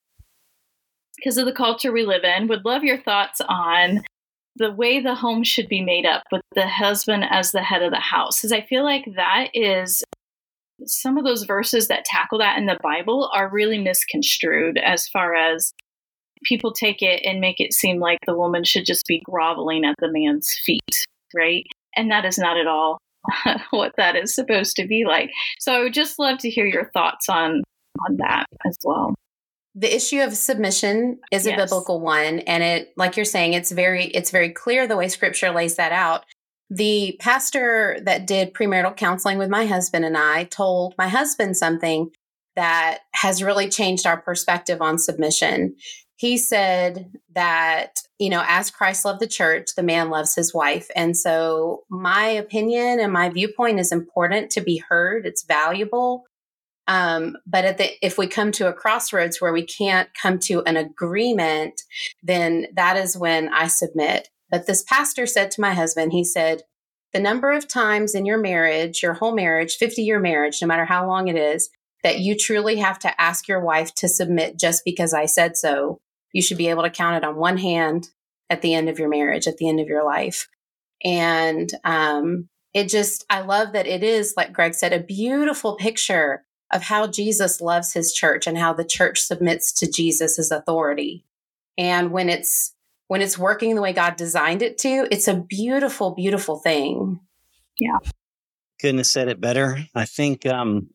because 1.16 1.36
of 1.38 1.46
the 1.46 1.52
culture 1.52 1.92
we 1.92 2.04
live 2.04 2.24
in 2.24 2.48
would 2.48 2.64
love 2.64 2.82
your 2.82 3.00
thoughts 3.00 3.40
on 3.48 4.02
the 4.56 4.72
way 4.72 5.00
the 5.00 5.14
home 5.14 5.44
should 5.44 5.68
be 5.68 5.80
made 5.80 6.04
up 6.04 6.24
with 6.30 6.42
the 6.54 6.66
husband 6.66 7.24
as 7.30 7.52
the 7.52 7.62
head 7.62 7.82
of 7.82 7.90
the 7.90 8.00
house 8.00 8.38
because 8.38 8.52
i 8.52 8.60
feel 8.60 8.84
like 8.84 9.04
that 9.16 9.48
is 9.54 10.02
some 10.84 11.16
of 11.16 11.24
those 11.24 11.44
verses 11.44 11.88
that 11.88 12.04
tackle 12.04 12.38
that 12.38 12.58
in 12.58 12.66
the 12.66 12.78
bible 12.82 13.30
are 13.34 13.48
really 13.48 13.78
misconstrued 13.78 14.78
as 14.78 15.08
far 15.08 15.34
as 15.34 15.72
people 16.44 16.72
take 16.72 17.02
it 17.02 17.22
and 17.24 17.40
make 17.40 17.60
it 17.60 17.72
seem 17.72 17.98
like 17.98 18.18
the 18.26 18.36
woman 18.36 18.64
should 18.64 18.84
just 18.84 19.06
be 19.06 19.22
groveling 19.24 19.84
at 19.84 19.94
the 19.98 20.10
man's 20.10 20.52
feet 20.64 20.80
right 21.34 21.66
and 21.96 22.10
that 22.10 22.24
is 22.24 22.38
not 22.38 22.56
at 22.56 22.66
all 22.66 22.98
what 23.70 23.92
that 23.96 24.16
is 24.16 24.34
supposed 24.34 24.76
to 24.76 24.86
be 24.86 25.04
like 25.06 25.30
so 25.58 25.72
i 25.72 25.80
would 25.80 25.94
just 25.94 26.18
love 26.18 26.38
to 26.38 26.50
hear 26.50 26.66
your 26.66 26.90
thoughts 26.92 27.28
on 27.28 27.62
on 28.08 28.16
that 28.16 28.46
as 28.66 28.76
well 28.84 29.14
the 29.74 29.94
issue 29.94 30.20
of 30.20 30.36
submission 30.36 31.18
is 31.30 31.46
yes. 31.46 31.54
a 31.54 31.62
biblical 31.62 32.00
one 32.00 32.40
and 32.40 32.62
it 32.62 32.92
like 32.96 33.16
you're 33.16 33.24
saying 33.24 33.52
it's 33.52 33.70
very 33.70 34.06
it's 34.06 34.30
very 34.30 34.50
clear 34.50 34.86
the 34.86 34.96
way 34.96 35.08
scripture 35.08 35.50
lays 35.50 35.76
that 35.76 35.92
out 35.92 36.24
the 36.74 37.16
pastor 37.20 37.98
that 38.04 38.26
did 38.26 38.54
premarital 38.54 38.96
counseling 38.96 39.36
with 39.36 39.50
my 39.50 39.66
husband 39.66 40.06
and 40.06 40.16
I 40.16 40.44
told 40.44 40.94
my 40.96 41.06
husband 41.06 41.56
something 41.56 42.10
that 42.56 43.00
has 43.12 43.42
really 43.42 43.68
changed 43.68 44.06
our 44.06 44.20
perspective 44.20 44.80
on 44.80 44.98
submission. 44.98 45.76
He 46.22 46.38
said 46.38 47.10
that, 47.34 47.98
you 48.20 48.30
know, 48.30 48.44
as 48.46 48.70
Christ 48.70 49.04
loved 49.04 49.18
the 49.18 49.26
church, 49.26 49.70
the 49.74 49.82
man 49.82 50.08
loves 50.08 50.36
his 50.36 50.54
wife. 50.54 50.88
And 50.94 51.16
so 51.16 51.82
my 51.90 52.28
opinion 52.28 53.00
and 53.00 53.12
my 53.12 53.28
viewpoint 53.28 53.80
is 53.80 53.90
important 53.90 54.52
to 54.52 54.60
be 54.60 54.76
heard, 54.88 55.26
it's 55.26 55.42
valuable. 55.42 56.22
Um, 56.86 57.38
but 57.44 57.64
at 57.64 57.78
the, 57.78 57.90
if 58.06 58.18
we 58.18 58.28
come 58.28 58.52
to 58.52 58.68
a 58.68 58.72
crossroads 58.72 59.40
where 59.40 59.52
we 59.52 59.66
can't 59.66 60.10
come 60.14 60.38
to 60.44 60.62
an 60.62 60.76
agreement, 60.76 61.82
then 62.22 62.68
that 62.72 62.96
is 62.96 63.18
when 63.18 63.52
I 63.52 63.66
submit. 63.66 64.28
But 64.48 64.68
this 64.68 64.84
pastor 64.84 65.26
said 65.26 65.50
to 65.50 65.60
my 65.60 65.74
husband, 65.74 66.12
he 66.12 66.22
said, 66.22 66.62
the 67.12 67.18
number 67.18 67.50
of 67.50 67.66
times 67.66 68.14
in 68.14 68.26
your 68.26 68.38
marriage, 68.38 69.02
your 69.02 69.14
whole 69.14 69.34
marriage, 69.34 69.74
50 69.74 70.02
year 70.02 70.20
marriage, 70.20 70.58
no 70.62 70.68
matter 70.68 70.84
how 70.84 71.04
long 71.04 71.26
it 71.26 71.36
is, 71.36 71.68
that 72.04 72.20
you 72.20 72.36
truly 72.36 72.76
have 72.76 73.00
to 73.00 73.20
ask 73.20 73.48
your 73.48 73.60
wife 73.60 73.92
to 73.96 74.08
submit 74.08 74.56
just 74.56 74.84
because 74.84 75.12
I 75.12 75.26
said 75.26 75.56
so, 75.56 75.98
you 76.32 76.42
should 76.42 76.58
be 76.58 76.68
able 76.68 76.82
to 76.82 76.90
count 76.90 77.16
it 77.16 77.24
on 77.26 77.36
one 77.36 77.58
hand 77.58 78.08
at 78.50 78.62
the 78.62 78.74
end 78.74 78.88
of 78.88 78.98
your 78.98 79.08
marriage, 79.08 79.46
at 79.46 79.56
the 79.56 79.68
end 79.68 79.80
of 79.80 79.88
your 79.88 80.04
life. 80.04 80.48
And 81.04 81.70
um, 81.84 82.48
it 82.74 82.88
just, 82.88 83.24
I 83.30 83.40
love 83.40 83.72
that 83.72 83.86
it 83.86 84.02
is, 84.02 84.34
like 84.36 84.52
Gregg 84.52 84.74
said, 84.74 84.92
a 84.92 85.00
beautiful 85.02 85.76
picture 85.76 86.44
of 86.72 86.82
how 86.82 87.06
Jesus 87.06 87.60
loves 87.60 87.92
his 87.92 88.12
church 88.12 88.46
and 88.46 88.56
how 88.56 88.72
the 88.72 88.84
church 88.84 89.20
submits 89.20 89.72
to 89.74 89.90
Jesus' 89.90 90.50
authority. 90.50 91.24
And 91.76 92.12
when 92.12 92.28
it's 92.28 92.74
when 93.08 93.20
it's 93.20 93.38
working 93.38 93.74
the 93.74 93.82
way 93.82 93.92
God 93.92 94.16
designed 94.16 94.62
it 94.62 94.78
to, 94.78 95.06
it's 95.10 95.28
a 95.28 95.34
beautiful, 95.34 96.14
beautiful 96.14 96.56
thing. 96.56 97.20
Yeah. 97.78 97.98
couldn't 98.80 98.98
have 98.98 99.06
said 99.06 99.28
it 99.28 99.38
better. 99.38 99.84
I 99.94 100.06
think 100.06 100.46
um, 100.46 100.88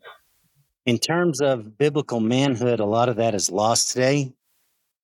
in 0.88 0.98
terms 0.98 1.42
of 1.42 1.78
biblical 1.78 2.20
manhood, 2.20 2.80
a 2.80 2.86
lot 2.86 3.10
of 3.10 3.18
that 3.18 3.36
is 3.36 3.52
lost 3.52 3.92
today, 3.92 4.34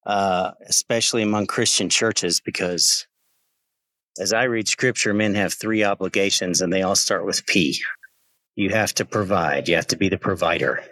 uh, 0.06 0.52
especially 0.68 1.22
among 1.22 1.48
Christian 1.48 1.90
churches, 1.90 2.42
because 2.42 3.08
as 4.20 4.34
I 4.34 4.44
read 4.44 4.68
scripture, 4.68 5.14
men 5.14 5.36
have 5.36 5.54
three 5.54 5.84
obligations 5.84 6.62
and 6.62 6.72
they 6.72 6.84
all 6.84 6.96
start 6.96 7.26
with 7.26 7.46
P. 7.46 7.80
You 8.56 8.70
have 8.70 8.94
to 8.96 9.06
provide, 9.06 9.68
you 9.68 9.76
have 9.76 9.88
to 9.88 9.98
be 9.98 10.10
the 10.10 10.18
provider. 10.18 10.84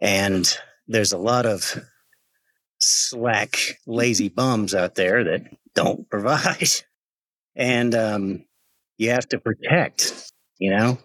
And 0.00 0.50
there's 0.86 1.12
a 1.12 1.18
lot 1.18 1.46
of 1.46 1.82
slack, 2.78 3.78
lazy 3.86 4.28
bums 4.28 4.74
out 4.74 4.94
there 4.94 5.24
that 5.24 5.42
don't 5.74 6.08
provide. 6.10 6.68
And 7.56 7.94
um, 7.94 8.44
you 8.96 9.10
have 9.10 9.28
to 9.28 9.38
protect, 9.38 10.32
you 10.58 10.70
know? 10.70 10.98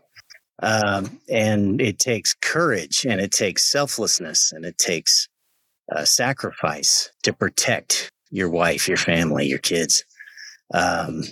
Um, 0.61 1.19
and 1.29 1.79
it 1.79 1.99
takes 1.99 2.33
courage 2.33 3.05
and 3.07 3.21
it 3.21 3.31
takes 3.31 3.71
selflessness 3.71 4.51
and 4.51 4.65
it 4.65 4.77
takes 4.77 5.29
uh, 5.91 6.05
sacrifice 6.05 7.11
to 7.23 7.33
protect 7.33 8.11
your 8.29 8.49
wife, 8.49 8.87
your 8.87 8.97
family, 8.97 9.47
your 9.47 9.59
kids. 9.59 10.03
Um, 10.73 11.23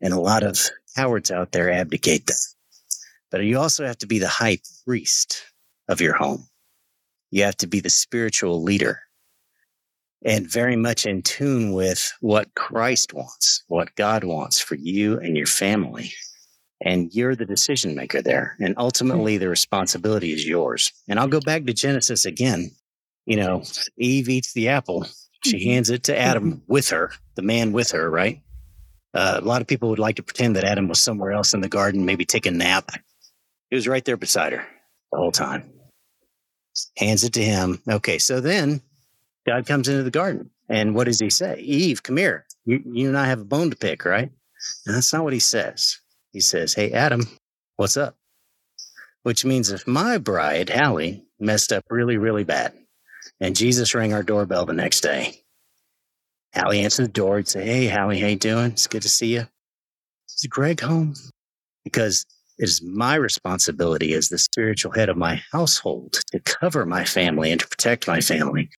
and 0.00 0.14
a 0.14 0.20
lot 0.20 0.42
of 0.42 0.58
cowards 0.96 1.30
out 1.30 1.52
there 1.52 1.70
abdicate 1.70 2.26
that. 2.26 2.40
But 3.30 3.44
you 3.44 3.58
also 3.58 3.86
have 3.86 3.98
to 3.98 4.06
be 4.06 4.18
the 4.18 4.28
high 4.28 4.58
priest 4.84 5.42
of 5.88 6.00
your 6.00 6.14
home. 6.14 6.46
You 7.30 7.44
have 7.44 7.56
to 7.58 7.66
be 7.66 7.80
the 7.80 7.90
spiritual 7.90 8.62
leader 8.62 9.00
and 10.24 10.50
very 10.50 10.76
much 10.76 11.06
in 11.06 11.22
tune 11.22 11.72
with 11.72 12.12
what 12.20 12.54
Christ 12.54 13.14
wants, 13.14 13.64
what 13.68 13.94
God 13.94 14.24
wants 14.24 14.60
for 14.60 14.74
you 14.74 15.18
and 15.18 15.36
your 15.36 15.46
family. 15.46 16.12
And 16.82 17.14
you're 17.14 17.36
the 17.36 17.46
decision 17.46 17.94
maker 17.94 18.22
there. 18.22 18.56
And 18.58 18.74
ultimately, 18.78 19.36
the 19.36 19.48
responsibility 19.48 20.32
is 20.32 20.46
yours. 20.46 20.92
And 21.08 21.18
I'll 21.18 21.28
go 21.28 21.40
back 21.40 21.64
to 21.64 21.74
Genesis 21.74 22.24
again. 22.24 22.70
You 23.26 23.36
know, 23.36 23.62
Eve 23.96 24.28
eats 24.28 24.52
the 24.52 24.68
apple. 24.68 25.06
She 25.44 25.56
mm-hmm. 25.58 25.70
hands 25.70 25.90
it 25.90 26.04
to 26.04 26.18
Adam 26.18 26.52
mm-hmm. 26.52 26.72
with 26.72 26.90
her, 26.90 27.12
the 27.34 27.42
man 27.42 27.72
with 27.72 27.92
her, 27.92 28.10
right? 28.10 28.42
Uh, 29.12 29.40
a 29.42 29.44
lot 29.44 29.60
of 29.60 29.66
people 29.66 29.90
would 29.90 29.98
like 29.98 30.16
to 30.16 30.22
pretend 30.22 30.56
that 30.56 30.64
Adam 30.64 30.88
was 30.88 31.00
somewhere 31.00 31.32
else 31.32 31.54
in 31.54 31.60
the 31.60 31.68
garden, 31.68 32.04
maybe 32.04 32.24
taking 32.24 32.54
a 32.54 32.58
nap. 32.58 32.90
He 33.68 33.76
was 33.76 33.88
right 33.88 34.04
there 34.04 34.16
beside 34.16 34.52
her 34.52 34.66
the 35.10 35.18
whole 35.18 35.32
time. 35.32 35.70
Hands 36.96 37.22
it 37.24 37.32
to 37.34 37.42
him. 37.42 37.80
Okay, 37.88 38.18
so 38.18 38.40
then 38.40 38.80
God 39.46 39.66
comes 39.66 39.88
into 39.88 40.02
the 40.02 40.10
garden. 40.10 40.50
And 40.68 40.94
what 40.94 41.04
does 41.04 41.18
he 41.18 41.30
say? 41.30 41.58
Eve, 41.60 42.02
come 42.02 42.16
here. 42.16 42.46
You, 42.64 42.82
you 42.86 43.08
and 43.08 43.18
I 43.18 43.26
have 43.26 43.40
a 43.40 43.44
bone 43.44 43.70
to 43.70 43.76
pick, 43.76 44.04
right? 44.04 44.30
And 44.86 44.94
that's 44.94 45.12
not 45.12 45.24
what 45.24 45.32
he 45.32 45.40
says. 45.40 45.98
He 46.32 46.40
says, 46.40 46.74
Hey, 46.74 46.92
Adam, 46.92 47.26
what's 47.76 47.96
up? 47.96 48.16
Which 49.24 49.44
means 49.44 49.70
if 49.70 49.86
my 49.86 50.18
bride, 50.18 50.68
Hallee, 50.68 51.24
messed 51.40 51.72
up 51.72 51.84
really, 51.90 52.16
really 52.16 52.44
bad, 52.44 52.72
and 53.40 53.56
Jesus 53.56 53.94
rang 53.94 54.12
our 54.12 54.22
doorbell 54.22 54.66
the 54.66 54.72
next 54.72 55.00
day, 55.00 55.42
Hallee 56.54 56.82
answered 56.82 57.04
the 57.04 57.08
door 57.08 57.38
and 57.38 57.48
say, 57.48 57.64
Hey, 57.64 57.86
Hallee, 57.86 58.20
how 58.20 58.26
you 58.26 58.36
doing? 58.36 58.72
It's 58.72 58.86
good 58.86 59.02
to 59.02 59.08
see 59.08 59.34
you. 59.34 59.46
Is 60.28 60.46
Gregg 60.48 60.80
home? 60.80 61.14
Because 61.84 62.26
it 62.58 62.64
is 62.64 62.82
my 62.82 63.14
responsibility 63.14 64.12
as 64.14 64.28
the 64.28 64.38
spiritual 64.38 64.92
head 64.92 65.08
of 65.08 65.16
my 65.16 65.42
household 65.52 66.20
to 66.32 66.40
cover 66.40 66.84
my 66.84 67.04
family 67.04 67.50
and 67.50 67.60
to 67.60 67.68
protect 67.68 68.06
my 68.06 68.20
family. 68.20 68.68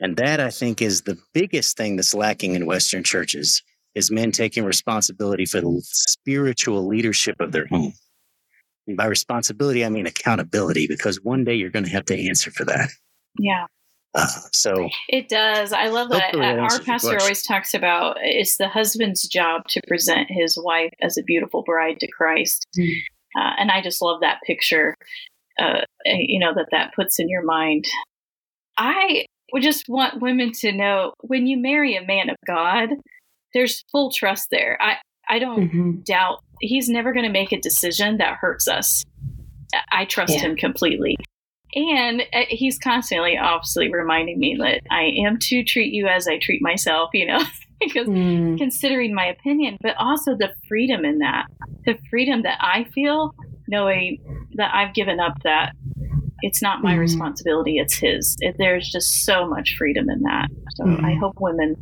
And 0.00 0.16
that 0.16 0.40
I 0.40 0.50
think 0.50 0.82
is 0.82 1.02
the 1.02 1.18
biggest 1.34 1.76
thing 1.76 1.96
that's 1.96 2.14
lacking 2.14 2.54
in 2.54 2.66
Western 2.66 3.04
churches 3.04 3.62
is 3.94 4.10
men 4.10 4.32
taking 4.32 4.64
responsibility 4.64 5.44
for 5.44 5.60
the 5.60 5.80
spiritual 5.82 6.86
leadership 6.86 7.36
of 7.40 7.52
their 7.52 7.66
home. 7.66 7.92
And 8.86 8.96
by 8.96 9.06
responsibility, 9.06 9.84
I 9.84 9.88
mean 9.88 10.06
accountability, 10.06 10.86
because 10.86 11.22
one 11.22 11.44
day 11.44 11.54
you're 11.54 11.70
going 11.70 11.84
to 11.84 11.90
have 11.90 12.06
to 12.06 12.28
answer 12.28 12.50
for 12.50 12.64
that. 12.64 12.90
Yeah. 13.38 13.66
Uh, 14.14 14.26
so 14.52 14.88
it 15.08 15.28
does. 15.28 15.72
I 15.72 15.88
love 15.88 16.10
that. 16.10 16.34
Our 16.34 16.80
pastor 16.80 17.18
always 17.20 17.42
talks 17.42 17.74
about 17.74 18.16
it's 18.20 18.56
the 18.56 18.68
husband's 18.68 19.26
job 19.26 19.62
to 19.68 19.80
present 19.86 20.28
his 20.30 20.58
wife 20.62 20.92
as 21.02 21.16
a 21.16 21.22
beautiful 21.22 21.62
bride 21.62 21.98
to 22.00 22.10
Christ. 22.10 22.66
Mm. 22.78 22.88
Uh, 23.38 23.52
and 23.58 23.70
I 23.70 23.80
just 23.80 24.02
love 24.02 24.20
that 24.22 24.40
picture, 24.44 24.94
uh, 25.60 25.82
you 26.04 26.40
know, 26.40 26.52
that 26.54 26.68
that 26.72 26.94
puts 26.94 27.18
in 27.18 27.28
your 27.28 27.44
mind. 27.44 27.84
I 28.76 29.26
would 29.52 29.62
just 29.62 29.88
want 29.88 30.20
women 30.20 30.52
to 30.60 30.72
know 30.72 31.12
when 31.20 31.46
you 31.46 31.56
marry 31.56 31.96
a 31.96 32.04
man 32.04 32.30
of 32.30 32.36
God, 32.46 32.90
there's 33.54 33.84
full 33.92 34.10
trust 34.10 34.48
there. 34.50 34.78
I, 34.80 34.96
I 35.28 35.38
don't 35.38 35.68
mm-hmm. 35.68 36.00
doubt 36.04 36.40
he's 36.60 36.88
never 36.88 37.12
going 37.12 37.26
to 37.26 37.32
make 37.32 37.52
a 37.52 37.60
decision 37.60 38.18
that 38.18 38.36
hurts 38.36 38.68
us. 38.68 39.04
I 39.92 40.04
trust 40.04 40.34
yeah. 40.34 40.40
him 40.40 40.56
completely. 40.56 41.16
And 41.74 42.22
uh, 42.32 42.44
he's 42.48 42.78
constantly, 42.78 43.38
obviously, 43.38 43.92
reminding 43.92 44.38
me 44.38 44.56
that 44.60 44.80
I 44.90 45.12
am 45.24 45.38
to 45.38 45.62
treat 45.64 45.92
you 45.92 46.06
as 46.06 46.26
I 46.26 46.38
treat 46.38 46.62
myself, 46.62 47.10
you 47.12 47.26
know, 47.26 47.40
because 47.80 48.08
mm. 48.08 48.58
considering 48.58 49.14
my 49.14 49.26
opinion, 49.26 49.78
but 49.80 49.96
also 49.98 50.36
the 50.36 50.52
freedom 50.68 51.04
in 51.04 51.18
that, 51.18 51.46
the 51.86 51.96
freedom 52.10 52.42
that 52.42 52.58
I 52.60 52.84
feel 52.92 53.34
knowing 53.68 54.18
that 54.54 54.74
I've 54.74 54.94
given 54.94 55.20
up 55.20 55.42
that 55.44 55.74
it's 56.42 56.62
not 56.62 56.82
my 56.82 56.94
mm 56.94 57.00
responsibility 57.00 57.78
it's 57.78 57.94
his. 57.94 58.36
It, 58.40 58.56
there's 58.58 58.88
just 58.88 59.24
so 59.24 59.46
much 59.46 59.76
freedom 59.76 60.08
in 60.10 60.22
that. 60.22 60.48
So 60.74 60.84
mm 60.84 61.04
i 61.04 61.14
hope 61.14 61.34
women 61.40 61.76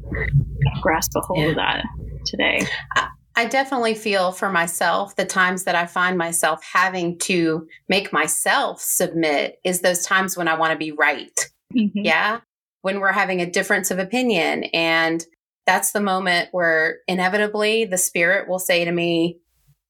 grasp 0.83 1.12
a 1.16 1.21
hold 1.21 1.38
yeah. 1.38 1.49
of 1.49 1.54
that 1.57 1.85
today. 2.26 2.66
I 2.97 3.09
definitely 3.47 3.95
feel 3.95 4.33
for 4.33 4.50
myself 4.50 5.16
the 5.16 5.25
times 5.25 5.64
that 5.64 5.75
I 5.75 5.87
find 5.87 6.16
myself 6.16 6.62
having 6.73 7.18
to 7.21 7.68
make 7.88 8.12
myself 8.12 8.80
submit 8.80 9.61
is 9.64 9.80
those 9.80 10.04
times 10.04 10.37
when 10.37 10.49
I 10.49 10.59
want 10.59 10.73
to 10.73 10.78
be 10.78 10.92
right. 10.92 11.38
Mm-hmm. 11.75 12.00
Yeah. 12.04 12.40
When 12.83 13.00
we're 13.00 13.12
having 13.12 13.40
a 13.40 13.50
difference 13.50 13.90
of 13.90 13.99
opinion. 13.99 14.64
And 14.64 15.25
that's 15.66 15.92
the 15.92 16.00
moment 16.00 16.49
where 16.52 16.99
inevitably 17.07 17.85
the 17.85 17.99
spirit 17.99 18.49
will 18.49 18.59
say 18.59 18.85
to 18.85 18.92
me, 18.92 19.38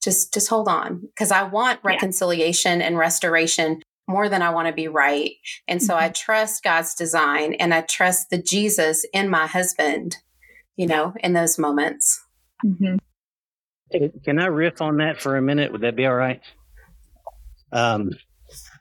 just 0.03 0.33
just 0.33 0.49
hold 0.49 0.69
on 0.69 1.01
because 1.01 1.33
I 1.33 1.43
want 1.43 1.81
reconciliation 1.83 2.81
yeah. 2.81 2.87
and 2.87 2.97
restoration 2.97 3.83
more 4.09 4.29
than 4.29 4.43
I 4.43 4.51
want 4.51 4.69
to 4.69 4.75
be 4.75 4.89
right. 4.89 5.33
And 5.67 5.83
so 5.83 5.95
mm-hmm. 5.95 6.05
I 6.05 6.09
trust 6.09 6.65
God's 6.65 6.95
design 6.95 7.55
and 7.55 7.75
I 7.75 7.83
trust 7.83 8.31
the 8.31 8.41
Jesus 8.41 9.05
in 9.13 9.29
my 9.29 9.47
husband, 9.47 10.17
you 10.77 10.87
know, 10.87 11.15
in 11.21 11.35
those 11.35 11.59
moments. 11.59 12.25
Mm-hmm. 12.65 12.97
Can 13.91 14.39
I 14.39 14.47
riff 14.47 14.81
on 14.83 14.99
that 14.99 15.21
for 15.21 15.37
a 15.37 15.43
minute? 15.43 15.73
Would 15.73 15.81
that 15.83 15.97
be 15.97 16.07
all 16.07 16.15
right? 16.15 16.41
Um, 17.73 18.13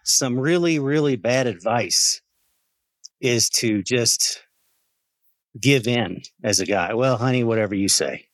some 0.04 0.40
really, 0.40 0.80
really 0.80 1.16
bad 1.16 1.48
advice 1.48 2.22
is 3.20 3.50
to 3.50 3.84
just 3.84 4.42
give 5.60 5.88
in 5.88 6.22
as 6.44 6.60
a 6.60 6.66
guy. 6.66 6.94
Well, 6.94 7.18
honey, 7.18 7.44
whatever 7.44 7.76
you 7.76 7.88
say. 7.88 8.28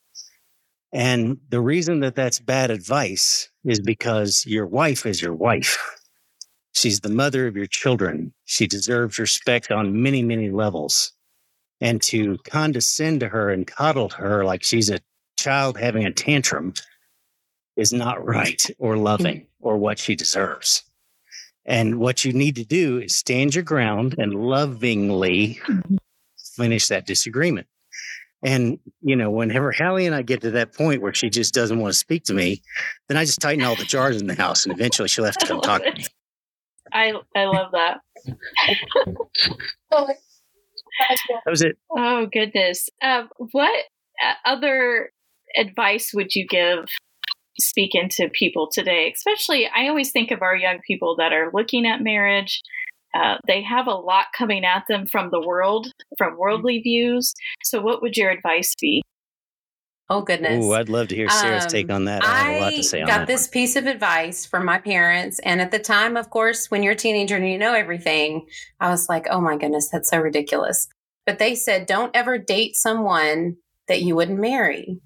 And 0.92 1.38
the 1.48 1.60
reason 1.60 2.00
that 2.00 2.14
that's 2.14 2.38
bad 2.38 2.70
advice 2.70 3.50
is 3.64 3.80
because 3.80 4.44
your 4.46 4.66
wife 4.66 5.06
is 5.06 5.20
your 5.20 5.34
wife. 5.34 5.78
She's 6.72 7.00
the 7.00 7.08
mother 7.08 7.46
of 7.46 7.56
your 7.56 7.66
children. 7.66 8.32
She 8.44 8.66
deserves 8.66 9.18
respect 9.18 9.70
on 9.70 10.02
many, 10.02 10.22
many 10.22 10.50
levels. 10.50 11.12
And 11.80 12.00
to 12.02 12.38
condescend 12.44 13.20
to 13.20 13.28
her 13.28 13.50
and 13.50 13.66
coddle 13.66 14.10
her 14.10 14.44
like 14.44 14.62
she's 14.62 14.90
a 14.90 15.00
child 15.36 15.78
having 15.78 16.04
a 16.04 16.12
tantrum 16.12 16.74
is 17.76 17.92
not 17.92 18.24
right 18.24 18.62
or 18.78 18.96
loving 18.96 19.46
or 19.60 19.76
what 19.78 19.98
she 19.98 20.14
deserves. 20.14 20.84
And 21.66 21.98
what 21.98 22.24
you 22.24 22.32
need 22.32 22.56
to 22.56 22.64
do 22.64 22.98
is 22.98 23.16
stand 23.16 23.54
your 23.54 23.64
ground 23.64 24.16
and 24.18 24.34
lovingly 24.34 25.60
finish 26.56 26.88
that 26.88 27.06
disagreement. 27.06 27.66
And, 28.42 28.78
you 29.00 29.16
know, 29.16 29.30
whenever 29.30 29.72
Hallee 29.72 30.04
and 30.04 30.14
I 30.14 30.20
get 30.20 30.42
to 30.42 30.50
that 30.52 30.74
point 30.74 31.00
where 31.00 31.14
she 31.14 31.30
just 31.30 31.54
doesn't 31.54 31.78
want 31.78 31.94
to 31.94 31.98
speak 31.98 32.24
to 32.24 32.34
me, 32.34 32.60
then 33.08 33.16
I 33.16 33.24
just 33.24 33.40
tighten 33.40 33.64
all 33.64 33.74
the 33.74 33.84
jars 33.84 34.20
in 34.20 34.26
the 34.26 34.34
house 34.34 34.66
and 34.66 34.74
eventually 34.74 35.08
she'll 35.08 35.24
have 35.24 35.38
to 35.38 35.46
come 35.46 35.62
talk 35.62 35.82
to 35.82 35.92
me. 35.92 36.04
I 36.92 37.14
I 37.34 37.46
love 37.46 37.72
that. 37.72 38.00
that 39.90 40.16
was 41.46 41.62
it. 41.62 41.78
Oh 41.90 42.26
goodness. 42.30 42.90
Uh, 43.02 43.24
what 43.52 43.84
uh, 44.22 44.34
other 44.44 45.10
advice 45.56 46.12
would 46.14 46.34
you 46.34 46.46
give 46.46 46.86
speaking 47.58 48.08
to 48.10 48.28
people 48.30 48.68
today? 48.70 49.12
Especially, 49.14 49.68
I 49.74 49.88
always 49.88 50.10
think 50.10 50.30
of 50.30 50.42
our 50.42 50.56
young 50.56 50.80
people 50.86 51.16
that 51.16 51.32
are 51.32 51.50
looking 51.52 51.86
at 51.86 52.02
marriage. 52.02 52.60
Uh, 53.14 53.36
they 53.46 53.62
have 53.62 53.86
a 53.86 53.94
lot 53.94 54.26
coming 54.36 54.64
at 54.64 54.84
them 54.88 55.06
from 55.06 55.30
the 55.30 55.40
world, 55.40 55.92
from 56.18 56.36
worldly 56.36 56.80
views. 56.80 57.32
So, 57.62 57.80
what 57.80 58.02
would 58.02 58.16
your 58.16 58.30
advice 58.30 58.74
be? 58.80 59.02
Oh 60.10 60.20
goodness! 60.20 60.62
Ooh, 60.62 60.74
I'd 60.74 60.90
love 60.90 61.08
to 61.08 61.14
hear 61.14 61.30
Sarah's 61.30 61.64
um, 61.64 61.70
take 61.70 61.90
on 61.90 62.04
that. 62.04 62.22
I 62.22 62.36
have 62.36 62.56
a 62.56 62.60
lot 62.60 62.72
to 62.72 62.82
say 62.82 63.00
on 63.00 63.06
got 63.06 63.26
this 63.26 63.46
one. 63.46 63.52
piece 63.52 63.76
of 63.76 63.86
advice 63.86 64.44
from 64.44 64.64
my 64.66 64.78
parents, 64.78 65.38
and 65.40 65.62
at 65.62 65.70
the 65.70 65.78
time, 65.78 66.16
of 66.18 66.28
course, 66.28 66.70
when 66.70 66.82
you're 66.82 66.92
a 66.92 66.96
teenager 66.96 67.36
and 67.36 67.48
you 67.48 67.56
know 67.56 67.72
everything, 67.72 68.46
I 68.80 68.90
was 68.90 69.08
like, 69.08 69.26
"Oh 69.30 69.40
my 69.40 69.56
goodness, 69.56 69.88
that's 69.88 70.10
so 70.10 70.18
ridiculous." 70.18 70.88
But 71.24 71.38
they 71.38 71.54
said, 71.54 71.86
"Don't 71.86 72.14
ever 72.14 72.36
date 72.36 72.76
someone 72.76 73.56
that 73.88 74.02
you 74.02 74.14
wouldn't 74.14 74.40
marry," 74.40 75.00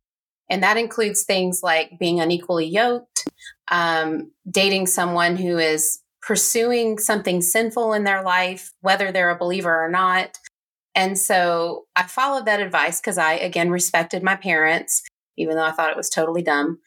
and 0.50 0.62
that 0.62 0.76
includes 0.76 1.24
things 1.24 1.60
like 1.62 1.98
being 1.98 2.20
unequally 2.20 2.66
yoked, 2.66 3.28
um, 3.68 4.30
dating 4.50 4.86
someone 4.86 5.36
who 5.36 5.58
is 5.58 6.00
pursuing 6.22 6.98
something 6.98 7.40
sinful 7.40 7.92
in 7.92 8.04
their 8.04 8.22
life, 8.22 8.72
whether 8.80 9.12
they're 9.12 9.30
a 9.30 9.38
believer 9.38 9.84
or 9.84 9.88
not. 9.88 10.38
And 10.94 11.18
so 11.18 11.86
I 11.94 12.02
followed 12.04 12.46
that 12.46 12.60
advice 12.60 13.00
because 13.00 13.18
I, 13.18 13.34
again, 13.34 13.70
respected 13.70 14.22
my 14.22 14.36
parents, 14.36 15.02
even 15.36 15.56
though 15.56 15.64
I 15.64 15.72
thought 15.72 15.90
it 15.90 15.96
was 15.96 16.10
totally 16.10 16.42
dumb. 16.42 16.80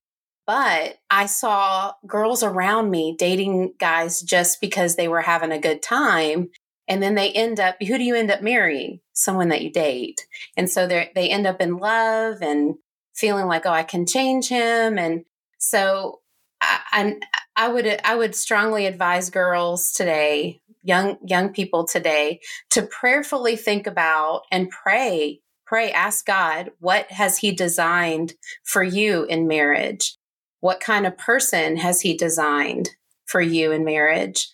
But 0.46 0.98
I 1.10 1.27
saw 1.27 1.94
girls 2.06 2.44
around 2.44 2.89
me 2.91 3.15
dating 3.18 3.75
guys 3.80 4.22
just 4.22 4.60
because 4.60 4.96
they 4.96 5.08
were 5.08 5.22
having 5.22 5.51
a 5.51 5.60
good 5.60 5.82
time. 5.82 6.50
And 6.88 7.01
then 7.01 7.15
they 7.15 7.32
end 7.32 7.60
up, 7.60 7.77
who 7.80 7.98
do 7.98 8.03
you 8.03 8.15
end 8.15 8.32
up 8.32 8.41
marrying? 8.41 9.00
Someone 9.13 9.48
that 9.50 9.62
you 9.62 9.72
date. 9.72 10.25
And 10.58 10.70
so 10.70 10.88
they 10.88 11.30
end 11.30 11.48
up 11.48 11.62
in 11.62 11.77
love 11.77 12.41
and 12.41 12.75
feeling 13.15 13.48
like, 13.48 13.65
oh, 13.65 13.72
I 13.72 13.84
can 13.84 14.06
change 14.06 14.48
him. 14.48 14.98
And 14.98 15.25
so 15.58 16.22
I, 16.62 16.80
I, 16.91 17.20
I 17.56 17.68
would 17.68 18.00
I 18.03 18.15
would 18.15 18.36
strongly 18.36 18.86
advise 18.86 19.30
girls 19.30 19.91
today, 19.91 20.62
young 20.84 21.18
young 21.25 21.50
people 21.50 21.86
today, 21.86 22.39
to 22.72 22.84
prayerfully 22.84 23.56
think 23.56 23.88
about 23.88 24.44
and 24.51 24.70
pray, 24.70 25.41
pray, 25.65 25.91
ask 25.91 26.25
God, 26.25 26.72
what 26.80 27.12
has 27.12 27.39
He 27.39 27.51
designed 27.51 28.34
for 28.63 28.84
you 28.84 29.25
in 29.25 29.48
marriage? 29.48 30.18
What 30.60 30.80
kind 30.80 31.06
of 31.06 31.18
person 31.18 31.77
has 31.77 32.01
He 32.01 32.15
designed 32.15 32.89
for 33.25 33.41
you 33.41 33.72
in 33.72 33.84
marriage? 33.84 34.50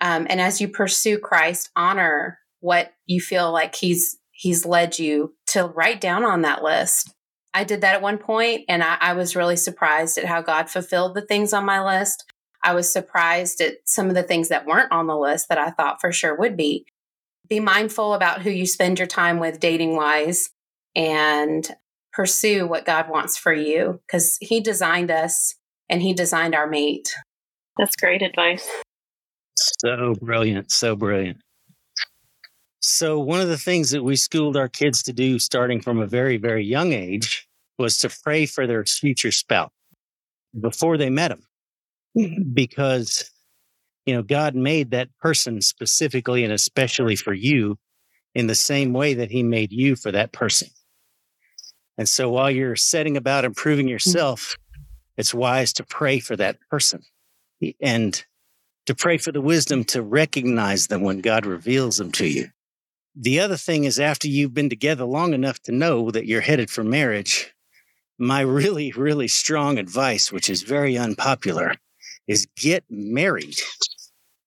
Um, 0.00 0.26
and 0.28 0.40
as 0.40 0.60
you 0.60 0.68
pursue 0.68 1.18
Christ, 1.18 1.70
honor 1.76 2.38
what 2.60 2.92
you 3.06 3.20
feel 3.20 3.52
like 3.52 3.74
He's 3.74 4.18
He's 4.32 4.66
led 4.66 4.98
you 4.98 5.34
to 5.48 5.64
write 5.64 6.00
down 6.00 6.24
on 6.24 6.42
that 6.42 6.64
list. 6.64 7.14
I 7.54 7.62
did 7.62 7.82
that 7.82 7.94
at 7.94 8.02
one 8.02 8.18
point, 8.18 8.64
and 8.68 8.82
I, 8.82 8.96
I 9.00 9.12
was 9.12 9.36
really 9.36 9.56
surprised 9.56 10.18
at 10.18 10.24
how 10.24 10.42
God 10.42 10.68
fulfilled 10.68 11.14
the 11.14 11.22
things 11.22 11.52
on 11.52 11.64
my 11.64 11.82
list. 11.82 12.24
I 12.64 12.74
was 12.74 12.92
surprised 12.92 13.60
at 13.60 13.76
some 13.84 14.08
of 14.08 14.16
the 14.16 14.24
things 14.24 14.48
that 14.48 14.66
weren't 14.66 14.90
on 14.90 15.06
the 15.06 15.16
list 15.16 15.48
that 15.48 15.58
I 15.58 15.70
thought 15.70 16.00
for 16.00 16.10
sure 16.10 16.34
would 16.34 16.56
be. 16.56 16.84
Be 17.48 17.60
mindful 17.60 18.14
about 18.14 18.42
who 18.42 18.50
you 18.50 18.66
spend 18.66 18.98
your 18.98 19.06
time 19.06 19.38
with 19.38 19.60
dating 19.60 19.96
wise 19.96 20.50
and 20.96 21.68
pursue 22.12 22.66
what 22.66 22.86
God 22.86 23.08
wants 23.08 23.38
for 23.38 23.52
you 23.52 24.00
because 24.06 24.36
He 24.40 24.60
designed 24.60 25.10
us 25.10 25.54
and 25.88 26.02
He 26.02 26.12
designed 26.12 26.54
our 26.54 26.66
mate. 26.66 27.14
That's 27.78 27.96
great 27.96 28.22
advice. 28.22 28.68
So 29.56 30.14
brilliant. 30.20 30.72
So 30.72 30.96
brilliant. 30.96 31.38
So, 32.80 33.18
one 33.18 33.40
of 33.40 33.48
the 33.48 33.56
things 33.56 33.92
that 33.92 34.04
we 34.04 34.14
schooled 34.14 34.58
our 34.58 34.68
kids 34.68 35.02
to 35.04 35.14
do 35.14 35.38
starting 35.38 35.80
from 35.80 36.00
a 36.00 36.06
very, 36.06 36.36
very 36.36 36.64
young 36.64 36.92
age 36.92 37.43
was 37.78 37.98
to 37.98 38.16
pray 38.22 38.46
for 38.46 38.66
their 38.66 38.84
future 38.84 39.32
spouse 39.32 39.70
before 40.58 40.96
they 40.96 41.10
met 41.10 41.28
them. 41.28 41.42
Mm-hmm. 42.16 42.52
Because, 42.52 43.30
you 44.06 44.14
know, 44.14 44.22
God 44.22 44.54
made 44.54 44.92
that 44.92 45.08
person 45.20 45.60
specifically 45.60 46.44
and 46.44 46.52
especially 46.52 47.16
for 47.16 47.32
you 47.32 47.76
in 48.34 48.46
the 48.46 48.54
same 48.54 48.92
way 48.92 49.14
that 49.14 49.30
He 49.30 49.42
made 49.42 49.72
you 49.72 49.96
for 49.96 50.12
that 50.12 50.32
person. 50.32 50.68
And 51.98 52.08
so, 52.08 52.28
while 52.30 52.50
you're 52.50 52.76
setting 52.76 53.16
about 53.16 53.44
improving 53.44 53.86
mm-hmm. 53.86 53.92
yourself, 53.92 54.56
it's 55.16 55.34
wise 55.34 55.72
to 55.74 55.84
pray 55.84 56.18
for 56.20 56.36
that 56.36 56.58
person 56.70 57.02
and 57.80 58.24
to 58.86 58.94
pray 58.94 59.16
for 59.16 59.32
the 59.32 59.40
wisdom 59.40 59.84
to 59.84 60.02
recognize 60.02 60.88
them 60.88 61.02
when 61.02 61.20
God 61.20 61.46
reveals 61.46 61.96
them 61.96 62.12
to 62.12 62.26
you. 62.26 62.48
The 63.16 63.40
other 63.40 63.56
thing 63.56 63.84
is, 63.84 64.00
after 64.00 64.28
you've 64.28 64.54
been 64.54 64.68
together 64.68 65.04
long 65.04 65.34
enough 65.34 65.60
to 65.62 65.72
know 65.72 66.10
that 66.10 66.26
you're 66.26 66.40
headed 66.40 66.68
for 66.68 66.82
marriage, 66.82 67.53
my 68.18 68.40
really, 68.40 68.92
really 68.92 69.28
strong 69.28 69.78
advice, 69.78 70.32
which 70.32 70.48
is 70.48 70.62
very 70.62 70.96
unpopular, 70.96 71.74
is 72.26 72.46
get 72.56 72.84
married. 72.88 73.56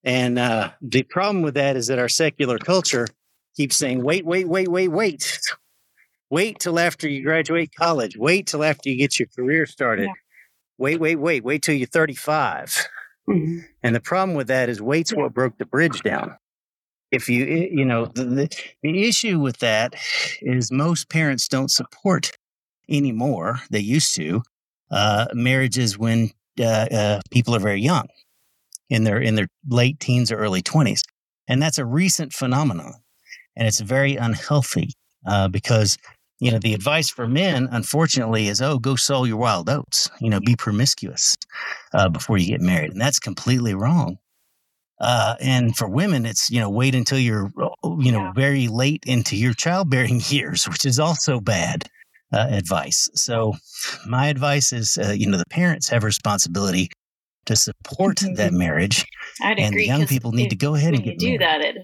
And 0.04 0.40
uh, 0.40 0.72
the 0.82 1.04
problem 1.04 1.42
with 1.42 1.56
that 1.56 1.76
is 1.76 1.88
that 1.88 2.00
our 2.00 2.10
secular 2.10 2.58
culture 2.58 3.08
keeps 3.56 3.76
saying, 3.76 4.04
wait, 4.04 4.26
wait, 4.26 4.48
wait, 4.48 4.68
wait, 4.68 4.90
wait. 4.90 5.40
Wait 6.30 6.60
till 6.60 6.80
after 6.80 7.08
you 7.08 7.24
graduate 7.24 7.72
college. 7.78 8.18
Wait 8.18 8.48
till 8.48 8.64
after 8.64 8.90
you 8.90 8.98
get 8.98 9.20
your 9.20 9.28
career 9.36 9.66
started. 9.66 10.06
Yeah. 10.06 10.14
Wait, 10.78 11.00
wait, 11.00 11.16
wait. 11.16 11.44
Wait 11.44 11.62
till 11.62 11.76
you're 11.76 11.88
35. 11.88 12.88
Mm-hmm. 13.30 13.60
And 13.84 13.96
the 13.96 14.00
problem 14.00 14.36
with 14.36 14.48
that 14.48 14.70
is 14.70 14.82
wait's 14.82 15.14
what 15.14 15.34
broke 15.34 15.58
the 15.58 15.66
bridge 15.66 16.02
down 16.02 16.38
if 17.12 17.30
you 17.30 17.46
you 17.46 17.86
know 17.86 18.06
the, 18.06 18.26
the, 18.26 18.64
the 18.84 19.08
issue 19.08 19.40
with 19.40 19.60
that 19.60 19.96
is 20.42 20.72
most 20.72 21.10
parents 21.10 21.48
don't 21.48 21.72
support 21.72 22.32
anymore 22.90 23.60
they 23.70 23.80
used 23.80 24.16
to 24.16 24.42
uh, 24.92 25.26
marriages 25.34 25.98
when 25.98 26.32
uh, 26.60 26.64
uh, 26.92 27.22
people 27.32 27.56
are 27.56 27.60
very 27.60 27.82
young 27.82 28.08
in 28.90 29.04
their 29.04 29.20
in 29.20 29.36
their 29.36 29.48
late 29.68 30.00
teens 30.00 30.32
or 30.32 30.38
early 30.38 30.62
20s 30.62 31.02
and 31.48 31.62
that's 31.62 31.78
a 31.78 31.86
recent 31.86 32.34
phenomenon 32.34 32.94
and 33.56 33.68
it's 33.68 33.80
very 33.80 34.16
unhealthy 34.16 34.90
uh, 35.26 35.48
because 35.48 35.98
you 36.40 36.52
know 36.52 36.60
the 36.60 36.74
advice 36.74 37.10
for 37.10 37.28
men 37.28 37.68
unfortunately 37.72 38.48
is 38.48 38.62
oh 38.62 38.78
go 38.80 38.96
sow 38.96 39.24
your 39.24 39.38
wild 39.38 39.70
oats 39.70 40.10
you 40.22 40.30
know 40.30 40.40
be 40.40 40.56
promiscuous 40.56 41.36
uh, 41.94 42.10
before 42.10 42.38
you 42.38 42.48
get 42.48 42.62
married. 42.62 42.92
And 42.92 43.02
that's 43.02 43.20
completely 43.20 43.74
wrong. 43.74 44.18
Uh, 45.00 45.36
and 45.40 45.76
for 45.76 45.88
women, 45.88 46.26
it's, 46.26 46.50
you 46.50 46.60
know, 46.60 46.70
wait 46.70 46.96
until 46.96 47.20
you're, 47.20 47.52
uh, 47.62 47.70
you 48.00 48.12
know, 48.12 48.24
yeah. 48.24 48.34
very 48.34 48.68
late 48.68 49.04
into 49.06 49.36
your 49.36 49.54
childbearing 49.54 50.22
years, 50.30 50.68
which 50.68 50.86
is 50.86 51.00
also 51.00 51.40
bad 51.40 51.90
uh, 52.34 52.48
advice. 52.50 53.10
So 53.16 53.56
my 54.06 54.28
advice 54.28 54.74
is, 54.74 54.98
uh, 54.98 55.12
you 55.12 55.30
know, 55.30 55.38
the 55.38 55.46
parents 55.50 55.90
have 55.90 56.04
responsibility 56.04 56.90
to 57.46 57.56
support 57.56 58.18
mm-hmm. 58.18 58.36
that 58.36 58.54
marriage. 58.54 59.06
I'd 59.42 59.60
and 59.60 59.74
agree, 59.74 59.84
the 59.84 59.88
young 59.88 60.08
people 60.08 60.32
need 60.32 60.50
to 60.50 60.56
go 60.56 60.76
ahead 60.76 60.94
and 60.94 61.04
get 61.04 61.18
do 61.18 61.26
married. 61.26 61.42
that. 61.42 61.62
It 61.62 61.78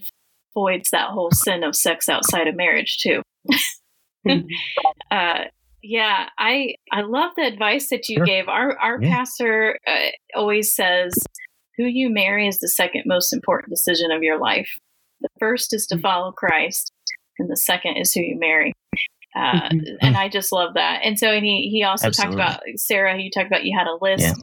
avoids 0.56 0.90
that 0.92 1.10
whole 1.10 1.32
sin 1.32 1.64
of 1.64 1.76
sex 1.76 2.10
outside 2.10 2.48
of 2.48 2.56
marriage 2.56 2.98
too. 3.00 3.22
mm-hmm. 4.28 4.46
uh, 5.12 5.46
yeah, 5.82 6.30
I 6.38 6.76
I 6.92 7.02
love 7.02 7.32
the 7.36 7.46
advice 7.46 7.90
that 7.90 8.08
you 8.08 8.18
sure. 8.18 8.26
gave. 8.26 8.48
Our 8.48 8.78
our 8.78 9.02
yeah. 9.02 9.14
pastor 9.14 9.80
uh, 9.86 10.10
always 10.40 10.74
says 10.74 11.14
who 11.78 11.86
you 11.86 12.10
marry 12.10 12.48
is 12.48 12.60
the 12.60 12.70
second 12.70 13.04
most 13.06 13.34
important 13.34 13.70
decision 13.70 14.12
of 14.12 14.24
your 14.24 14.40
life. 14.40 14.70
The 15.22 15.30
first 15.40 15.74
is 15.74 15.86
to 15.88 15.96
mm-hmm. 15.96 16.02
follow 16.02 16.32
Christ, 16.32 16.92
and 17.38 17.50
the 17.50 17.58
second 17.58 17.98
is 17.98 18.14
who 18.14 18.22
you 18.22 18.38
marry. 18.40 18.74
Uh, 19.36 19.70
mm-hmm. 19.70 19.96
And 20.02 20.18
I 20.18 20.30
just 20.30 20.52
love 20.52 20.76
that. 20.76 21.02
And 21.04 21.18
so, 21.18 21.30
and 21.30 21.46
he, 21.46 21.70
he 21.72 21.84
also 21.84 22.08
Absolutely. 22.08 22.38
talked 22.38 22.58
about, 22.58 22.80
Sarah, 22.80 23.20
you 23.20 23.30
talked 23.32 23.48
about 23.48 23.66
you 23.66 23.78
had 23.78 23.88
a 23.88 23.98
list. 24.02 24.24
Yeah. 24.24 24.34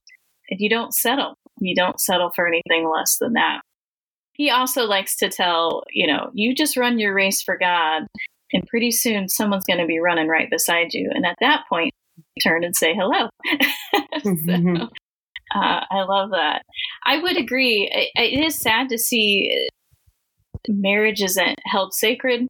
If 0.48 0.61
you 0.61 0.68
don't 0.68 0.92
settle, 0.92 1.35
you 1.61 1.74
don't 1.74 2.00
settle 2.00 2.33
for 2.35 2.46
anything 2.46 2.90
less 2.90 3.16
than 3.20 3.35
that. 3.35 3.61
He 4.33 4.50
also 4.50 4.85
likes 4.85 5.16
to 5.18 5.29
tell, 5.29 5.85
you 5.90 6.07
know, 6.07 6.31
you 6.35 6.55
just 6.55 6.76
run 6.76 6.98
your 6.98 7.14
race 7.14 7.42
for 7.42 7.59
God, 7.59 8.07
and 8.53 8.66
pretty 8.66 8.90
soon 8.90 9.29
someone's 9.29 9.66
going 9.66 9.81
to 9.81 9.87
be 9.87 10.00
running 10.00 10.29
right 10.29 10.48
beside 10.50 10.92
you. 10.92 11.11
And 11.12 11.26
at 11.26 11.37
that 11.40 11.64
point, 11.68 11.92
turn 12.42 12.64
and 12.64 12.74
say 12.74 12.94
hello. 12.94 13.29
Mm-hmm. 14.22 14.76
so, 14.76 14.83
uh, 15.55 15.85
I 15.90 16.03
love 16.03 16.31
that. 16.31 16.62
I 17.05 17.18
would 17.18 17.37
agree. 17.37 17.90
It, 17.90 18.11
it 18.14 18.44
is 18.44 18.55
sad 18.55 18.90
to 18.90 18.98
see 18.98 19.68
marriage 20.68 21.22
isn't 21.22 21.59
held 21.64 21.94
sacred 21.94 22.46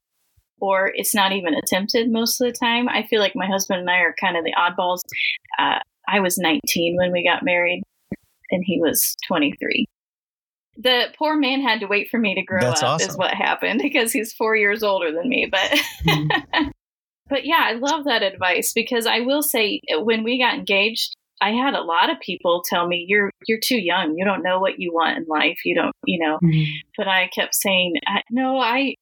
or 0.61 0.93
it's 0.95 1.15
not 1.15 1.33
even 1.33 1.55
attempted 1.55 2.11
most 2.11 2.41
of 2.41 2.47
the 2.47 2.53
time. 2.53 2.89
I 2.89 3.05
feel 3.05 3.21
like 3.21 3.33
my 3.35 3.47
husband 3.47 3.81
and 3.81 3.91
I 3.91 3.99
are 3.99 4.15
kind 4.21 4.37
of 4.37 4.45
the 4.45 4.53
oddballs. 4.53 5.01
Uh, 5.59 5.79
I 6.09 6.21
was 6.21 6.39
19 6.39 6.97
when 6.97 7.13
we 7.13 7.25
got 7.25 7.45
married, 7.45 7.83
and 8.51 8.63
he 8.65 8.81
was 8.81 9.17
23. 9.29 9.87
The 10.77 11.07
poor 11.19 11.37
man 11.37 11.61
had 11.61 11.81
to 11.81 11.87
wait 11.87 12.09
for 12.11 12.19
me 12.19 12.35
to 12.35 12.43
grow 12.43 12.61
That's 12.61 12.83
up, 12.83 12.89
awesome. 12.89 13.11
is 13.11 13.17
what 13.17 13.35
happened 13.35 13.81
because 13.83 14.13
he's 14.13 14.33
four 14.33 14.57
years 14.57 14.83
older 14.83 15.13
than 15.13 15.29
me. 15.29 15.49
But, 15.51 15.71
mm-hmm. 16.07 16.69
but 17.29 17.45
yeah, 17.45 17.61
I 17.63 17.73
love 17.73 18.05
that 18.05 18.23
advice 18.23 18.73
because 18.73 19.07
I 19.07 19.21
will 19.21 19.43
say 19.43 19.81
when 19.91 20.25
we 20.25 20.41
got 20.41 20.55
engaged, 20.55 21.17
I 21.43 21.51
had 21.53 21.75
a 21.75 21.83
lot 21.83 22.11
of 22.11 22.21
people 22.21 22.63
tell 22.69 22.87
me 22.87 23.07
you're 23.09 23.31
you're 23.47 23.61
too 23.63 23.79
young. 23.79 24.15
You 24.17 24.27
don't 24.27 24.43
know 24.43 24.61
what 24.61 24.79
you 24.79 24.93
want 24.93 25.17
in 25.17 25.25
life. 25.27 25.59
You 25.65 25.75
don't, 25.75 25.93
you 26.05 26.19
know. 26.19 26.39
Mm-hmm. 26.45 26.71
But 26.99 27.09
I 27.09 27.31
kept 27.35 27.55
saying, 27.55 27.95
"No, 28.31 28.59
I 28.59 28.95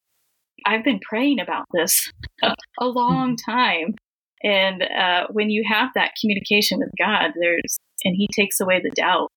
I've 0.66 0.84
been 0.84 1.00
praying 1.00 1.40
about 1.40 1.64
this 1.72 2.10
a, 2.42 2.54
a 2.80 2.86
long 2.86 3.36
mm-hmm. 3.36 3.50
time." 3.50 3.94
And 4.42 4.82
uh, 4.82 5.26
when 5.30 5.50
you 5.50 5.64
have 5.68 5.90
that 5.94 6.12
communication 6.20 6.78
with 6.78 6.90
God, 6.98 7.32
there's 7.40 7.78
and 8.04 8.14
He 8.16 8.28
takes 8.34 8.60
away 8.60 8.80
the 8.82 8.90
doubt. 8.90 9.28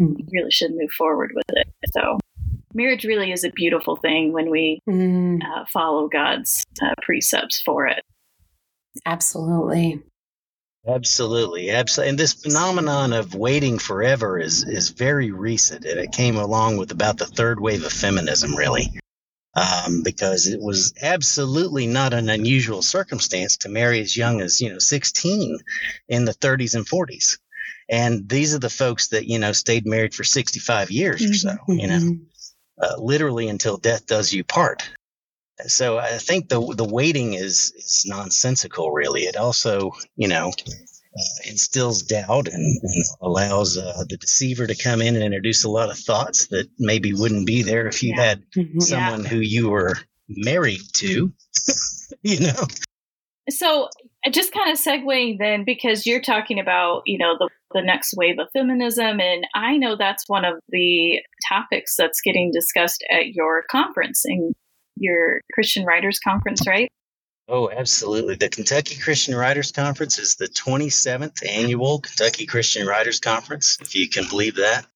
Mm-hmm. 0.00 0.14
You 0.18 0.26
really 0.32 0.50
should 0.50 0.72
move 0.72 0.90
forward 0.90 1.32
with 1.34 1.44
it. 1.48 1.68
So, 1.92 2.18
marriage 2.74 3.04
really 3.04 3.32
is 3.32 3.44
a 3.44 3.50
beautiful 3.50 3.96
thing 3.96 4.32
when 4.32 4.50
we 4.50 4.80
mm. 4.88 5.40
uh, 5.42 5.64
follow 5.72 6.08
God's 6.08 6.64
uh, 6.82 6.94
precepts 7.02 7.60
for 7.60 7.86
it. 7.86 8.02
Absolutely. 9.06 10.02
Absolutely, 10.86 11.70
absolutely. 11.70 12.10
And 12.10 12.18
this 12.18 12.32
phenomenon 12.32 13.12
of 13.12 13.36
waiting 13.36 13.78
forever 13.78 14.36
is 14.36 14.64
is 14.64 14.90
very 14.90 15.30
recent, 15.30 15.84
and 15.84 16.00
it 16.00 16.10
came 16.10 16.36
along 16.36 16.76
with 16.76 16.90
about 16.90 17.18
the 17.18 17.26
third 17.26 17.60
wave 17.60 17.84
of 17.84 17.92
feminism, 17.92 18.56
really, 18.56 18.92
um, 19.54 20.02
because 20.02 20.46
it 20.46 20.60
was 20.60 20.94
absolutely 21.02 21.86
not 21.86 22.14
an 22.14 22.28
unusual 22.28 22.82
circumstance 22.82 23.58
to 23.58 23.68
marry 23.68 24.00
as 24.00 24.16
young 24.16 24.40
as 24.40 24.60
you 24.60 24.70
know 24.70 24.78
16 24.78 25.58
in 26.08 26.24
the 26.24 26.34
30s 26.34 26.74
and 26.74 26.86
40s. 26.86 27.38
And 27.88 28.28
these 28.28 28.54
are 28.54 28.58
the 28.58 28.70
folks 28.70 29.08
that, 29.08 29.26
you 29.26 29.38
know, 29.38 29.52
stayed 29.52 29.86
married 29.86 30.14
for 30.14 30.24
65 30.24 30.90
years 30.90 31.22
or 31.28 31.34
so, 31.34 31.48
mm-hmm. 31.50 31.72
you 31.72 31.86
know, 31.88 31.98
mm-hmm. 31.98 32.22
uh, 32.82 32.96
literally 32.96 33.48
until 33.48 33.76
death 33.76 34.06
does 34.06 34.32
you 34.32 34.44
part. 34.44 34.88
So 35.66 35.98
I 35.98 36.18
think 36.18 36.48
the 36.48 36.60
the 36.74 36.84
waiting 36.84 37.34
is 37.34 37.72
is 37.76 38.04
nonsensical. 38.06 38.90
Really, 38.90 39.22
it 39.22 39.36
also 39.36 39.92
you 40.16 40.28
know 40.28 40.52
uh, 41.16 41.48
instills 41.48 42.02
doubt 42.02 42.48
and, 42.48 42.80
and 42.82 43.04
allows 43.20 43.76
uh, 43.76 44.04
the 44.08 44.16
deceiver 44.16 44.66
to 44.66 44.74
come 44.74 45.02
in 45.02 45.14
and 45.14 45.24
introduce 45.24 45.64
a 45.64 45.70
lot 45.70 45.90
of 45.90 45.98
thoughts 45.98 46.46
that 46.48 46.68
maybe 46.78 47.12
wouldn't 47.12 47.46
be 47.46 47.62
there 47.62 47.86
if 47.86 48.02
you 48.02 48.14
yeah. 48.16 48.22
had 48.22 48.42
mm-hmm. 48.56 48.80
someone 48.80 49.22
yeah. 49.22 49.28
who 49.28 49.38
you 49.38 49.70
were 49.70 49.94
married 50.28 50.80
to. 50.94 51.32
you 52.22 52.40
know. 52.40 52.66
So 53.50 53.88
just 54.30 54.52
kind 54.52 54.70
of 54.70 54.78
segueing 54.78 55.38
then 55.38 55.64
because 55.64 56.06
you're 56.06 56.22
talking 56.22 56.60
about 56.60 57.02
you 57.06 57.18
know 57.18 57.34
the 57.38 57.48
the 57.72 57.82
next 57.82 58.14
wave 58.16 58.38
of 58.38 58.46
feminism 58.52 59.18
and 59.18 59.44
i 59.54 59.76
know 59.76 59.96
that's 59.96 60.28
one 60.28 60.44
of 60.44 60.60
the 60.68 61.18
topics 61.48 61.96
that's 61.96 62.20
getting 62.20 62.52
discussed 62.52 63.02
at 63.10 63.28
your 63.28 63.64
conference 63.68 64.24
and 64.24 64.54
your 64.96 65.40
Christian 65.52 65.84
Writers 65.84 66.18
Conference, 66.22 66.66
right? 66.66 66.88
Oh, 67.52 67.70
absolutely. 67.70 68.36
The 68.36 68.48
Kentucky 68.48 68.96
Christian 68.96 69.34
Writers 69.34 69.72
Conference 69.72 70.18
is 70.18 70.36
the 70.36 70.48
27th 70.48 71.46
annual 71.46 72.00
Kentucky 72.00 72.46
Christian 72.46 72.86
Writers 72.86 73.20
Conference, 73.20 73.76
if 73.82 73.94
you 73.94 74.08
can 74.08 74.26
believe 74.26 74.56
that. 74.56 74.86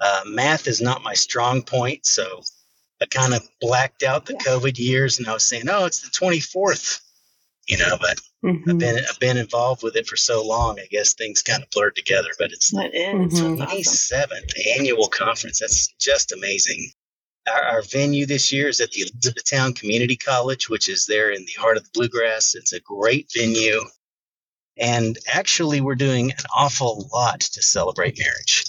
Uh, 0.00 0.22
math 0.24 0.66
is 0.66 0.80
not 0.80 1.02
my 1.02 1.12
strong 1.12 1.60
point, 1.60 2.06
so 2.06 2.40
I 3.02 3.06
kind 3.06 3.34
of 3.34 3.46
blacked 3.60 4.02
out 4.02 4.24
the 4.24 4.32
COVID 4.32 4.78
years 4.78 5.18
and 5.18 5.28
I 5.28 5.34
was 5.34 5.46
saying, 5.46 5.64
oh, 5.68 5.84
it's 5.84 6.00
the 6.00 6.08
24th, 6.08 7.02
you 7.68 7.76
know, 7.76 7.98
but 8.00 8.18
mm-hmm. 8.42 8.70
I've 8.70 8.78
been 8.78 9.04
I've 9.06 9.20
been 9.20 9.36
involved 9.36 9.82
with 9.82 9.96
it 9.96 10.06
for 10.06 10.16
so 10.16 10.42
long, 10.42 10.80
I 10.80 10.86
guess 10.90 11.12
things 11.12 11.42
kind 11.42 11.62
of 11.62 11.68
blurred 11.68 11.96
together. 11.96 12.30
But 12.38 12.52
it's 12.52 12.70
the 12.70 12.78
27th 12.78 13.60
awesome. 13.60 14.32
annual 14.78 15.08
conference. 15.08 15.58
That's 15.58 15.88
just 16.00 16.32
amazing. 16.32 16.92
Our, 17.50 17.62
our, 17.62 17.82
venue 17.82 18.26
this 18.26 18.52
year 18.52 18.68
is 18.68 18.80
at 18.80 18.90
the 18.92 19.02
Elizabethtown 19.02 19.74
Community 19.74 20.16
College, 20.16 20.68
which 20.68 20.88
is 20.88 21.06
there 21.06 21.30
in 21.30 21.44
the 21.44 21.60
heart 21.60 21.76
of 21.76 21.84
the 21.84 21.90
bluegrass. 21.92 22.54
It's 22.54 22.72
a 22.72 22.80
great 22.80 23.30
venue. 23.36 23.82
And 24.76 25.18
actually, 25.32 25.80
we're 25.80 25.94
doing 25.94 26.30
an 26.30 26.44
awful 26.56 27.08
lot 27.12 27.40
to 27.40 27.62
celebrate 27.62 28.18
marriage. 28.18 28.64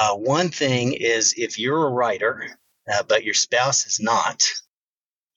Uh, 0.00 0.14
one 0.14 0.48
thing 0.48 0.94
is 0.94 1.34
if 1.36 1.58
you're 1.58 1.86
a 1.86 1.92
writer, 1.92 2.58
uh, 2.92 3.02
but 3.08 3.24
your 3.24 3.34
spouse 3.34 3.86
is 3.86 4.00
not, 4.00 4.42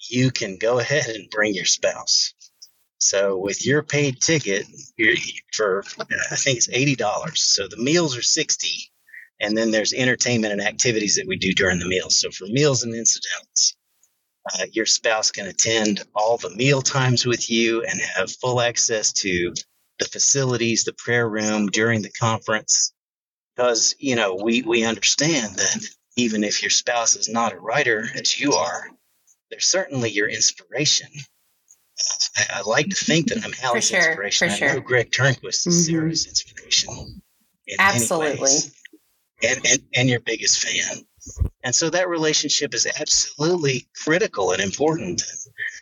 you 0.09 0.31
can 0.31 0.57
go 0.57 0.79
ahead 0.79 1.07
and 1.07 1.29
bring 1.29 1.53
your 1.53 1.65
spouse. 1.65 2.33
So 2.99 3.37
with 3.37 3.65
your 3.65 3.83
paid 3.83 4.21
ticket, 4.21 4.65
for 5.51 5.83
I 6.31 6.35
think 6.35 6.57
it's 6.57 6.69
eighty 6.69 6.95
dollars. 6.95 7.43
So 7.43 7.67
the 7.67 7.77
meals 7.77 8.17
are 8.17 8.21
sixty, 8.21 8.91
and 9.41 9.57
then 9.57 9.71
there's 9.71 9.93
entertainment 9.93 10.53
and 10.53 10.61
activities 10.61 11.15
that 11.15 11.27
we 11.27 11.37
do 11.37 11.53
during 11.53 11.79
the 11.79 11.87
meals. 11.87 12.19
So 12.19 12.29
for 12.31 12.45
meals 12.45 12.83
and 12.83 12.93
incidentals, 12.93 13.75
uh, 14.53 14.65
your 14.71 14.85
spouse 14.85 15.31
can 15.31 15.47
attend 15.47 16.03
all 16.15 16.37
the 16.37 16.51
meal 16.51 16.81
times 16.81 17.25
with 17.25 17.49
you 17.49 17.83
and 17.83 17.99
have 18.15 18.31
full 18.31 18.61
access 18.61 19.11
to 19.13 19.53
the 19.99 20.05
facilities, 20.05 20.83
the 20.83 20.93
prayer 20.93 21.27
room 21.27 21.67
during 21.67 22.01
the 22.01 22.11
conference. 22.11 22.93
Because, 23.55 23.95
you 23.99 24.15
know, 24.15 24.35
we, 24.35 24.61
we 24.61 24.83
understand 24.83 25.55
that 25.55 25.85
even 26.17 26.43
if 26.43 26.61
your 26.61 26.69
spouse 26.69 27.15
is 27.15 27.29
not 27.29 27.53
a 27.53 27.59
writer 27.59 28.05
as 28.15 28.39
you 28.39 28.53
are, 28.53 28.89
they're 29.49 29.59
certainly 29.59 30.11
your 30.11 30.29
inspiration. 30.29 31.07
I, 32.37 32.45
I 32.55 32.61
like 32.61 32.89
to 32.89 32.95
think 32.95 33.27
that 33.27 33.43
I'm 33.43 33.53
Hallee's 33.53 33.87
sure, 33.87 33.99
inspiration. 33.99 34.49
I 34.49 34.73
know 34.73 34.81
Greg 34.81 35.11
Turnquist 35.11 35.67
is 35.67 35.87
mm-hmm. 35.87 35.93
Sarah's 35.93 36.27
inspiration. 36.27 37.21
Absolutely 37.79 38.49
and, 39.43 39.59
and, 39.65 39.79
and 39.95 40.09
your 40.09 40.19
biggest 40.19 40.59
fan. 40.59 41.05
And 41.63 41.73
so 41.73 41.89
that 41.89 42.07
relationship 42.07 42.73
is 42.73 42.87
absolutely 42.99 43.87
critical 44.03 44.51
and 44.51 44.61
important. 44.61 45.23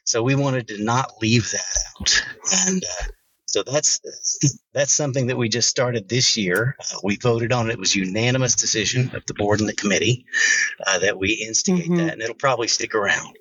So 0.06 0.24
we 0.24 0.36
wanted 0.36 0.68
to 0.70 0.84
not 0.84 1.22
leave 1.22 1.52
that 1.52 1.78
out. 2.00 2.24
And 2.68 2.84
uh, 2.84 3.06
so 3.46 3.63
that's 3.63 4.00
that's 4.74 4.94
something 4.94 5.28
that 5.28 5.38
we 5.38 5.50
just 5.50 5.70
started 5.70 6.08
this 6.10 6.38
year. 6.38 6.76
Uh, 6.80 7.00
we 7.04 7.18
voted 7.18 7.52
on 7.52 7.70
it. 7.70 7.74
It 7.74 7.80
was 7.80 7.96
unanimous 7.96 8.56
decision 8.56 9.16
of 9.16 9.26
the 9.28 9.34
board 9.34 9.60
and 9.60 9.70
the 9.70 9.76
committee 9.76 10.26
uh, 10.88 11.00
that 11.00 11.20
we 11.20 11.34
instigate 11.34 11.86
mm-hmm. 11.86 11.98
that, 11.98 12.13
and 12.13 12.22
it'll 12.22 12.36
probably 12.36 12.68
stick 12.68 12.96
around. 12.96 13.38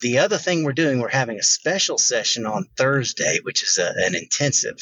The 0.00 0.18
other 0.18 0.38
thing 0.38 0.64
we're 0.64 0.72
doing, 0.72 1.00
we're 1.00 1.08
having 1.08 1.38
a 1.38 1.44
special 1.44 1.98
session 1.98 2.46
on 2.46 2.66
Thursday, 2.76 3.38
which 3.42 3.62
is 3.62 3.78
a, 3.78 3.92
an 3.98 4.14
intensive. 4.14 4.78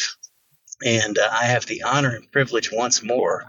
And 0.85 1.19
uh, 1.19 1.29
I 1.31 1.47
have 1.47 1.67
the 1.67 1.83
honor 1.83 2.15
and 2.15 2.31
privilege 2.31 2.71
once 2.73 3.03
more 3.03 3.45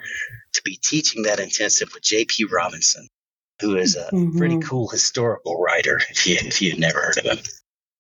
to 0.54 0.62
be 0.64 0.80
teaching 0.82 1.24
that 1.24 1.40
intensive 1.40 1.90
with 1.94 2.04
J.P. 2.04 2.46
Robinson, 2.46 3.08
who 3.60 3.78
is 3.78 3.96
a 3.96 4.10
mm-hmm. 4.12 4.38
pretty 4.38 4.60
cool 4.60 4.88
historical 4.88 5.60
writer, 5.62 6.00
if 6.10 6.28
you 6.28 6.38
if 6.40 6.62
you've 6.62 6.80
never 6.80 7.00
heard 7.02 7.18
of 7.18 7.26
him. 7.26 7.38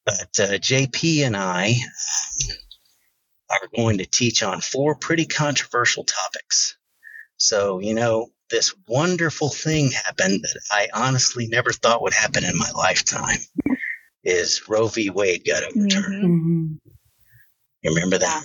But 0.06 0.40
uh, 0.40 0.58
J.P. 0.58 1.24
and 1.24 1.38
I 1.38 1.76
are 3.50 3.70
going 3.76 4.00
to 4.00 4.06
teach 4.06 4.44
on 4.44 4.62
four 4.62 4.96
pretty 4.96 5.26
controversial 5.26 6.04
topics. 6.04 6.78
So 7.38 7.80
you 7.80 7.94
know, 7.94 8.30
this 8.50 8.76
wonderful 8.88 9.50
thing 9.50 9.92
happened 9.92 10.42
that 10.44 10.60
I 10.72 10.90
honestly 10.94 11.48
never 11.48 11.72
thought 11.72 12.02
would 12.02 12.14
happen 12.14 12.44
in 12.44 12.58
my 12.58 12.70
lifetime. 12.72 13.40
Is 14.24 14.68
Roe 14.70 14.88
v. 14.88 15.10
Wade 15.10 15.44
got 15.46 15.64
overturned? 15.64 16.24
Mm-hmm. 16.24 16.90
You 17.82 17.96
remember 17.96 18.20
that? 18.20 18.44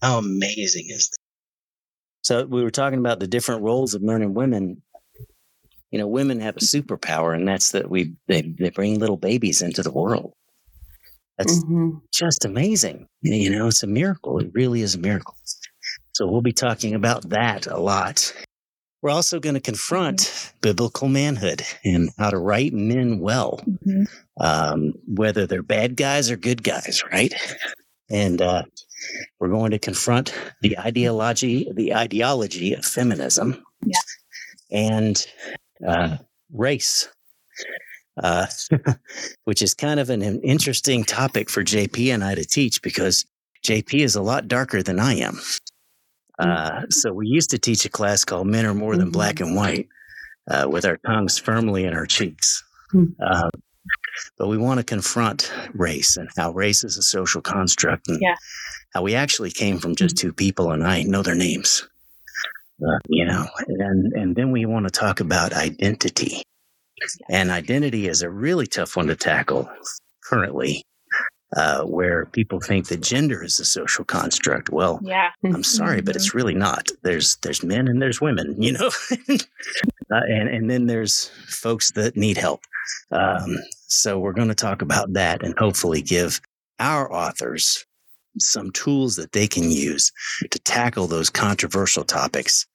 How 0.00 0.18
amazing 0.18 0.86
is 0.88 1.10
that? 1.10 1.25
So 2.26 2.44
we 2.44 2.64
were 2.64 2.72
talking 2.72 2.98
about 2.98 3.20
the 3.20 3.28
different 3.28 3.62
roles 3.62 3.94
of 3.94 4.02
men 4.02 4.20
and 4.20 4.34
women. 4.34 4.82
You 5.92 6.00
know, 6.00 6.08
women 6.08 6.40
have 6.40 6.56
a 6.56 6.60
superpower, 6.60 7.36
and 7.36 7.46
that's 7.46 7.70
that 7.70 7.88
we 7.88 8.14
they, 8.26 8.42
they 8.42 8.70
bring 8.70 8.98
little 8.98 9.16
babies 9.16 9.62
into 9.62 9.84
the 9.84 9.92
world. 9.92 10.32
That's 11.38 11.62
mm-hmm. 11.62 11.98
just 12.12 12.44
amazing. 12.44 13.06
You 13.22 13.50
know, 13.50 13.68
it's 13.68 13.84
a 13.84 13.86
miracle. 13.86 14.40
It 14.40 14.50
really 14.54 14.80
is 14.80 14.96
a 14.96 14.98
miracle. 14.98 15.36
So 16.14 16.26
we'll 16.26 16.42
be 16.42 16.52
talking 16.52 16.96
about 16.96 17.28
that 17.28 17.68
a 17.68 17.78
lot. 17.78 18.34
We're 19.02 19.10
also 19.10 19.38
going 19.38 19.54
to 19.54 19.60
confront 19.60 20.18
mm-hmm. 20.18 20.56
biblical 20.62 21.06
manhood 21.06 21.62
and 21.84 22.10
how 22.18 22.30
to 22.30 22.38
write 22.38 22.72
men 22.72 23.20
well, 23.20 23.60
mm-hmm. 23.64 24.02
um, 24.40 24.94
whether 25.06 25.46
they're 25.46 25.62
bad 25.62 25.96
guys 25.96 26.28
or 26.28 26.36
good 26.36 26.64
guys, 26.64 27.04
right? 27.12 27.32
And 28.10 28.42
uh, 28.42 28.64
we're 29.38 29.48
going 29.48 29.70
to 29.70 29.78
confront 29.78 30.34
the 30.62 30.78
ideology, 30.78 31.70
the 31.74 31.94
ideology 31.94 32.74
of 32.74 32.84
feminism, 32.84 33.62
yeah. 33.84 33.98
and 34.70 35.26
uh, 35.86 36.16
race, 36.52 37.08
uh, 38.22 38.46
which 39.44 39.62
is 39.62 39.74
kind 39.74 40.00
of 40.00 40.10
an, 40.10 40.22
an, 40.22 40.40
interesting 40.42 41.04
topic 41.04 41.50
for 41.50 41.62
JP 41.62 42.12
and 42.14 42.24
I 42.24 42.34
to 42.34 42.44
teach 42.44 42.82
because 42.82 43.24
JP 43.64 44.00
is 44.00 44.16
a 44.16 44.22
lot 44.22 44.48
darker 44.48 44.82
than 44.82 44.98
I 44.98 45.14
am. 45.14 45.40
Uh, 46.38 46.70
mm-hmm. 46.70 46.84
so 46.90 47.12
we 47.12 47.26
used 47.26 47.50
to 47.50 47.58
teach 47.58 47.84
a 47.84 47.90
class 47.90 48.24
called 48.24 48.46
"Men 48.46 48.66
Are 48.66 48.74
More 48.74 48.96
Than 48.96 49.06
mm-hmm. 49.06 49.12
Black 49.12 49.40
and 49.40 49.56
White," 49.56 49.88
uh, 50.50 50.66
with 50.68 50.84
our 50.84 50.98
tongues 51.06 51.38
firmly 51.38 51.84
in 51.84 51.94
our 51.94 52.06
cheeks. 52.06 52.62
Mm-hmm. 52.94 53.48
but 54.38 54.46
we 54.46 54.56
want 54.56 54.78
to 54.78 54.84
confront 54.84 55.52
race 55.74 56.16
and 56.16 56.28
how 56.36 56.52
race 56.52 56.84
is 56.84 56.96
a 56.96 57.02
social 57.02 57.42
construct 57.42 58.06
and 58.06 58.20
yeah 58.22 58.36
how 58.96 59.02
we 59.02 59.14
actually 59.14 59.50
came 59.50 59.78
from 59.78 59.94
just 59.94 60.16
two 60.16 60.32
people 60.32 60.70
and 60.72 60.86
I 60.86 61.02
know 61.02 61.22
their 61.22 61.34
names. 61.34 61.86
Uh, 62.82 62.98
you 63.08 63.26
know, 63.26 63.46
and 63.68 64.12
and 64.14 64.34
then 64.34 64.50
we 64.50 64.64
want 64.64 64.86
to 64.86 64.90
talk 64.90 65.20
about 65.20 65.52
identity. 65.52 66.42
And 67.28 67.50
identity 67.50 68.08
is 68.08 68.22
a 68.22 68.30
really 68.30 68.66
tough 68.66 68.96
one 68.96 69.08
to 69.08 69.16
tackle 69.16 69.68
currently, 70.24 70.82
uh, 71.54 71.82
where 71.82 72.24
people 72.26 72.60
think 72.60 72.88
that 72.88 73.02
gender 73.02 73.42
is 73.42 73.60
a 73.60 73.66
social 73.66 74.04
construct. 74.04 74.70
Well, 74.70 75.00
yeah, 75.02 75.30
I'm 75.44 75.62
sorry, 75.62 76.00
but 76.00 76.16
it's 76.16 76.30
mm-hmm. 76.30 76.38
really 76.38 76.54
not. 76.54 76.88
There's 77.02 77.36
there's 77.36 77.62
men 77.62 77.88
and 77.88 78.00
there's 78.00 78.20
women, 78.20 78.60
you 78.60 78.72
know, 78.72 78.90
uh, 79.30 80.24
and 80.28 80.48
and 80.48 80.70
then 80.70 80.86
there's 80.86 81.28
folks 81.48 81.92
that 81.92 82.16
need 82.16 82.38
help. 82.38 82.60
Um, 83.10 83.56
so 83.88 84.18
we're 84.18 84.32
going 84.32 84.48
to 84.48 84.54
talk 84.54 84.80
about 84.80 85.12
that 85.14 85.42
and 85.42 85.58
hopefully 85.58 86.02
give 86.02 86.40
our 86.78 87.10
authors 87.10 87.85
some 88.38 88.70
tools 88.72 89.16
that 89.16 89.32
they 89.32 89.46
can 89.46 89.70
use 89.70 90.12
to 90.50 90.58
tackle 90.60 91.06
those 91.06 91.30
controversial 91.30 92.04
topics 92.04 92.66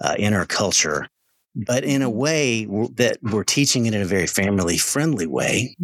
uh, 0.00 0.14
in 0.18 0.34
our 0.34 0.46
culture, 0.46 1.08
but 1.54 1.84
in 1.84 2.02
a 2.02 2.08
mm-hmm. 2.08 2.18
way 2.18 2.64
that 2.94 3.18
we're 3.22 3.44
teaching 3.44 3.86
it 3.86 3.94
in 3.94 4.02
a 4.02 4.06
very 4.06 4.26
family 4.26 4.78
friendly 4.78 5.26
way. 5.26 5.76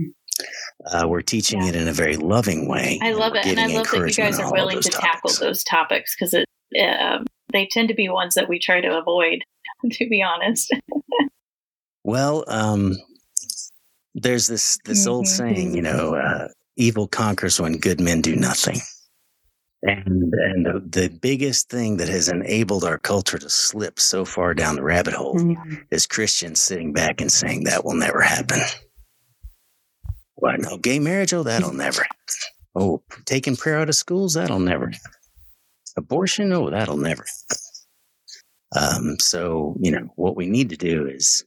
Uh, 0.93 1.07
we're 1.09 1.23
teaching 1.23 1.63
yeah. 1.63 1.71
it 1.71 1.77
in 1.77 1.89
a 1.89 1.93
very 1.93 2.17
loving 2.17 2.69
way. 2.69 2.99
I 3.03 3.13
love 3.13 3.35
it, 3.35 3.47
and 3.47 3.59
I 3.59 3.67
love 3.69 3.91
that 3.91 4.07
you 4.07 4.13
guys 4.13 4.39
are 4.39 4.53
willing 4.53 4.81
to 4.83 4.91
topics. 4.91 5.13
tackle 5.13 5.31
those 5.41 5.65
topics 5.65 6.15
because 6.15 6.35
it 6.35 6.47
uh, 6.79 7.25
they 7.53 7.67
tend 7.71 7.89
to 7.89 7.95
be 7.95 8.09
ones 8.09 8.35
that 8.35 8.49
we 8.49 8.59
try 8.59 8.81
to 8.81 8.99
avoid. 8.99 9.41
To 9.93 10.09
be 10.09 10.23
honest. 10.23 10.75
well, 12.03 12.45
um, 12.49 12.97
there's 14.15 14.49
this 14.49 14.79
this 14.85 15.03
mm-hmm. 15.03 15.11
old 15.11 15.29
saying, 15.29 15.77
you 15.77 15.83
know, 15.83 16.15
uh, 16.15 16.49
evil 16.77 17.07
conquers 17.07 17.61
when 17.61 17.77
good 17.77 18.01
men 18.01 18.21
do 18.23 18.35
nothing. 18.35 18.81
And 19.87 20.33
and 20.33 20.67
the, 20.67 20.83
the 21.01 21.09
biggest 21.09 21.71
thing 21.71 21.99
that 21.99 22.09
has 22.09 22.29
enabled 22.29 22.85
our 22.85 22.99
culture 22.99 23.39
to 23.39 23.49
slip 23.49 24.01
so 24.01 24.25
far 24.25 24.53
down 24.53 24.75
the 24.75 24.83
rabbit 24.83 25.15
hole 25.15 25.37
mm-hmm. 25.37 25.75
is 25.91 26.07
Christians 26.07 26.61
sitting 26.61 26.93
back 26.93 27.21
and 27.21 27.31
saying 27.31 27.65
that 27.65 27.85
will 27.85 27.95
never 27.95 28.21
happen. 28.21 28.61
What? 30.35 30.61
no, 30.61 30.77
gay 30.77 30.99
marriage, 30.99 31.33
oh, 31.33 31.43
that'll 31.45 31.73
never 31.73 32.03
happen. 32.03 32.17
Oh, 32.75 33.03
taking 33.25 33.57
prayer 33.57 33.79
out 33.79 33.89
of 33.89 33.95
schools, 33.95 34.35
that'll 34.35 34.59
never 34.59 34.87
happen. 34.87 35.13
Abortion, 35.97 36.53
oh, 36.53 36.69
that'll 36.69 36.99
never 36.99 37.25
happen. 37.25 37.63
Um, 38.77 39.17
so, 39.19 39.77
you 39.81 39.91
know, 39.91 40.09
what 40.17 40.37
we 40.37 40.47
need 40.47 40.71
to 40.71 40.77
do 40.77 41.07
is 41.07 41.45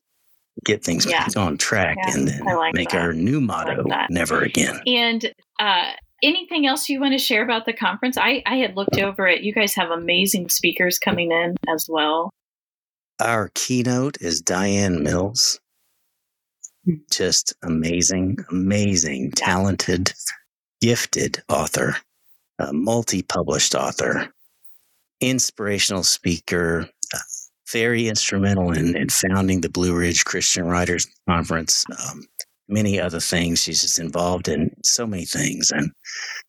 get 0.65 0.83
things 0.83 1.05
yeah. 1.05 1.25
back 1.25 1.37
on 1.37 1.57
track 1.57 1.97
yeah, 1.99 2.13
and 2.15 2.27
then 2.27 2.43
like 2.43 2.73
make 2.73 2.89
that. 2.89 3.01
our 3.01 3.13
new 3.13 3.39
motto 3.39 3.83
like 3.83 4.09
never 4.09 4.41
again. 4.41 4.79
And 4.85 5.31
uh, 5.59 5.91
anything 6.23 6.65
else 6.65 6.89
you 6.89 6.99
want 6.99 7.13
to 7.13 7.17
share 7.17 7.43
about 7.43 7.65
the 7.65 7.73
conference? 7.73 8.17
I, 8.17 8.43
I 8.45 8.57
had 8.57 8.75
looked 8.75 8.99
over 8.99 9.27
it. 9.27 9.41
You 9.41 9.53
guys 9.53 9.75
have 9.75 9.91
amazing 9.91 10.49
speakers 10.49 10.99
coming 10.99 11.31
in 11.31 11.55
as 11.73 11.87
well. 11.89 12.31
Our 13.19 13.51
keynote 13.53 14.17
is 14.21 14.41
DiAnn 14.41 15.01
Mills. 15.01 15.59
Just 17.11 17.53
amazing, 17.63 18.37
amazing, 18.49 19.31
talented, 19.31 20.13
gifted 20.81 21.43
author, 21.49 21.97
multi 22.71 23.21
published 23.21 23.75
author, 23.75 24.29
inspirational 25.19 26.03
speaker, 26.03 26.89
very 27.71 28.07
instrumental 28.07 28.71
in, 28.71 28.95
in 28.95 29.09
founding 29.09 29.61
the 29.61 29.69
Blue 29.69 29.95
Ridge 29.95 30.25
Christian 30.25 30.65
Writers 30.65 31.07
Conference. 31.27 31.85
Um, 31.91 32.23
many 32.69 32.99
other 32.99 33.19
things. 33.19 33.61
She's 33.61 33.81
just 33.81 33.99
involved 33.99 34.47
in 34.47 34.71
so 34.83 35.05
many 35.05 35.25
things. 35.25 35.71
And 35.71 35.91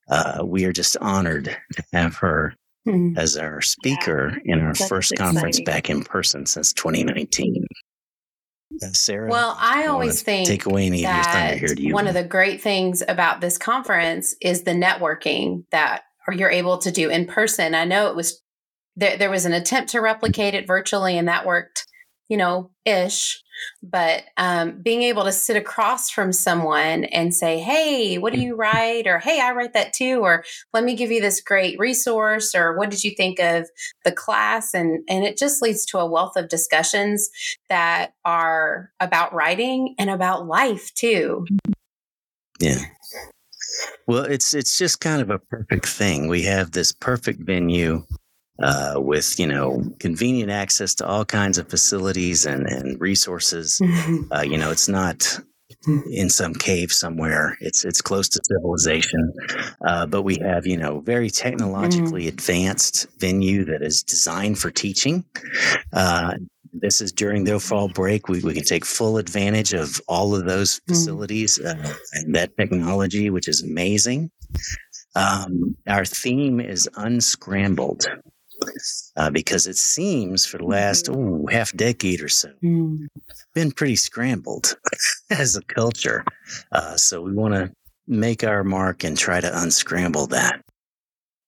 uh, 0.08 0.44
we 0.44 0.64
are 0.64 0.72
just 0.72 0.96
honored 0.98 1.44
to 1.72 1.82
have 1.92 2.16
her 2.16 2.54
mm-hmm. 2.86 3.18
as 3.18 3.36
our 3.36 3.60
speaker 3.60 4.38
yeah, 4.44 4.54
in 4.54 4.60
our 4.60 4.74
first 4.74 5.14
conference 5.16 5.60
back 5.60 5.90
in 5.90 6.04
person 6.04 6.46
since 6.46 6.72
2019. 6.72 7.66
Uh, 8.82 8.86
Sarah, 8.92 9.28
well, 9.28 9.56
I 9.58 9.86
always 9.86 10.22
think 10.22 10.46
take 10.46 10.64
away 10.64 10.86
any 10.86 11.04
of 11.04 11.12
your 11.12 11.24
thunder 11.24 11.56
here. 11.56 11.74
To 11.74 11.82
you. 11.82 11.92
One 11.92 12.06
of 12.06 12.14
the 12.14 12.22
great 12.22 12.60
things 12.62 13.02
about 13.08 13.40
this 13.40 13.58
conference 13.58 14.36
is 14.40 14.62
the 14.62 14.70
networking 14.70 15.64
that 15.72 16.02
you're 16.32 16.50
able 16.50 16.78
to 16.78 16.92
do 16.92 17.10
in 17.10 17.26
person. 17.26 17.74
I 17.74 17.84
know 17.84 18.08
it 18.08 18.16
was 18.16 18.40
there, 18.96 19.16
there 19.16 19.30
was 19.30 19.44
an 19.44 19.52
attempt 19.52 19.90
to 19.90 20.00
replicate 20.00 20.54
it 20.54 20.66
virtually, 20.66 21.18
and 21.18 21.26
that 21.28 21.46
worked, 21.46 21.86
you 22.30 22.36
know, 22.36 22.70
ish. 22.86 23.42
But 23.82 24.22
um, 24.38 24.80
being 24.80 25.02
able 25.02 25.24
to 25.24 25.32
sit 25.32 25.56
across 25.56 26.08
from 26.08 26.32
someone 26.32 27.04
and 27.04 27.34
say, 27.34 27.58
"Hey, 27.58 28.16
what 28.16 28.32
do 28.32 28.40
you 28.40 28.56
write?" 28.56 29.06
or 29.06 29.18
"Hey, 29.18 29.38
I 29.40 29.52
write 29.52 29.74
that 29.74 29.92
too," 29.92 30.20
or 30.20 30.44
"Let 30.72 30.84
me 30.84 30.94
give 30.94 31.10
you 31.10 31.20
this 31.20 31.42
great 31.42 31.78
resource," 31.78 32.54
or 32.54 32.78
"What 32.78 32.88
did 32.88 33.04
you 33.04 33.10
think 33.10 33.38
of 33.38 33.68
the 34.04 34.12
class?" 34.12 34.72
and 34.72 35.04
and 35.10 35.24
it 35.24 35.36
just 35.36 35.60
leads 35.60 35.84
to 35.86 35.98
a 35.98 36.06
wealth 36.06 36.36
of 36.36 36.48
discussions 36.48 37.28
that 37.68 38.14
are 38.24 38.92
about 39.00 39.34
writing 39.34 39.94
and 39.98 40.08
about 40.08 40.46
life 40.46 40.94
too. 40.94 41.44
Yeah. 42.60 42.80
Well, 44.06 44.24
it's 44.24 44.54
it's 44.54 44.78
just 44.78 45.00
kind 45.00 45.20
of 45.20 45.28
a 45.28 45.38
perfect 45.38 45.86
thing. 45.86 46.28
We 46.28 46.42
have 46.42 46.72
this 46.72 46.92
perfect 46.92 47.40
venue 47.40 48.04
uh, 48.62 48.94
with 48.96 49.38
you 49.38 49.46
know 49.46 49.82
convenient 49.98 50.50
access 50.50 50.94
to 50.96 51.06
all 51.06 51.24
kinds 51.24 51.58
of 51.58 51.68
facilities 51.68 52.46
and, 52.46 52.66
and 52.66 53.00
resources. 53.00 53.80
Uh, 54.32 54.42
you 54.42 54.58
know, 54.58 54.70
it's 54.70 54.88
not 54.88 55.40
in 55.86 56.28
some 56.28 56.54
cave 56.54 56.92
somewhere. 56.92 57.56
It's 57.60 57.84
it's 57.84 58.02
close 58.02 58.28
to 58.30 58.40
civilization, 58.44 59.32
uh, 59.86 60.06
but 60.06 60.22
we 60.22 60.38
have 60.38 60.66
you 60.66 60.76
know 60.76 61.00
very 61.00 61.30
technologically 61.30 62.22
mm-hmm. 62.22 62.28
advanced 62.28 63.06
venue 63.18 63.64
that 63.64 63.82
is 63.82 64.02
designed 64.02 64.58
for 64.58 64.70
teaching. 64.70 65.24
Uh, 65.92 66.34
this 66.72 67.00
is 67.00 67.12
during 67.12 67.44
their 67.44 67.58
fall 67.58 67.88
break. 67.88 68.28
We, 68.28 68.40
we 68.40 68.54
can 68.54 68.62
take 68.62 68.84
full 68.84 69.18
advantage 69.18 69.72
of 69.72 70.00
all 70.06 70.36
of 70.36 70.44
those 70.44 70.78
mm. 70.80 70.88
facilities 70.88 71.58
uh, 71.58 71.94
and 72.12 72.34
that 72.36 72.56
technology, 72.56 73.28
which 73.28 73.48
is 73.48 73.62
amazing. 73.62 74.30
Um, 75.16 75.76
our 75.88 76.04
theme 76.04 76.60
is 76.60 76.88
unscrambled 76.96 78.06
uh, 79.16 79.30
because 79.30 79.66
it 79.66 79.76
seems 79.76 80.46
for 80.46 80.58
the 80.58 80.64
last 80.64 81.06
mm-hmm. 81.06 81.48
half 81.48 81.72
decade 81.76 82.22
or 82.22 82.28
so 82.28 82.50
mm. 82.62 83.06
been 83.54 83.72
pretty 83.72 83.96
scrambled 83.96 84.76
as 85.30 85.56
a 85.56 85.62
culture. 85.62 86.24
Uh, 86.72 86.96
so 86.96 87.22
we 87.22 87.32
want 87.32 87.54
to 87.54 87.70
make 88.06 88.44
our 88.44 88.64
mark 88.64 89.04
and 89.04 89.16
try 89.16 89.40
to 89.40 89.62
unscramble 89.62 90.26
that. 90.28 90.60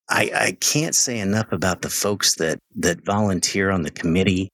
I, 0.09 0.31
I 0.35 0.57
can't 0.59 0.95
say 0.95 1.19
enough 1.19 1.51
about 1.51 1.81
the 1.81 1.89
folks 1.89 2.35
that 2.35 2.59
that 2.75 3.05
volunteer 3.05 3.71
on 3.71 3.83
the 3.83 3.91
committee, 3.91 4.49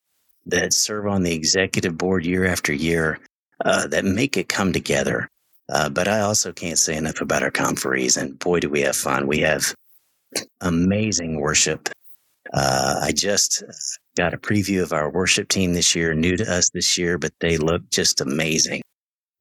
that 0.45 0.73
serve 0.73 1.07
on 1.07 1.23
the 1.23 1.33
executive 1.33 1.97
board 1.97 2.25
year 2.25 2.45
after 2.45 2.73
year, 2.73 3.19
uh, 3.65 3.87
that 3.87 4.05
make 4.05 4.37
it 4.37 4.49
come 4.49 4.71
together. 4.73 5.27
Uh, 5.71 5.89
but 5.89 6.07
I 6.07 6.21
also 6.21 6.51
can't 6.51 6.79
say 6.79 6.95
enough 6.95 7.21
about 7.21 7.43
our 7.43 7.51
conferees, 7.51 8.17
and 8.17 8.37
boy, 8.39 8.59
do 8.59 8.69
we 8.69 8.81
have 8.81 8.95
fun! 8.95 9.27
We 9.27 9.39
have 9.39 9.73
amazing 10.61 11.39
worship 11.39 11.89
uh, 12.53 12.99
I 13.01 13.11
just 13.11 13.63
got 14.17 14.33
a 14.33 14.37
preview 14.37 14.81
of 14.81 14.93
our 14.93 15.09
worship 15.11 15.47
team 15.47 15.73
this 15.73 15.95
year, 15.95 16.13
new 16.13 16.35
to 16.35 16.51
us 16.51 16.69
this 16.71 16.97
year, 16.97 17.17
but 17.17 17.31
they 17.39 17.57
look 17.57 17.89
just 17.91 18.21
amazing. 18.21 18.81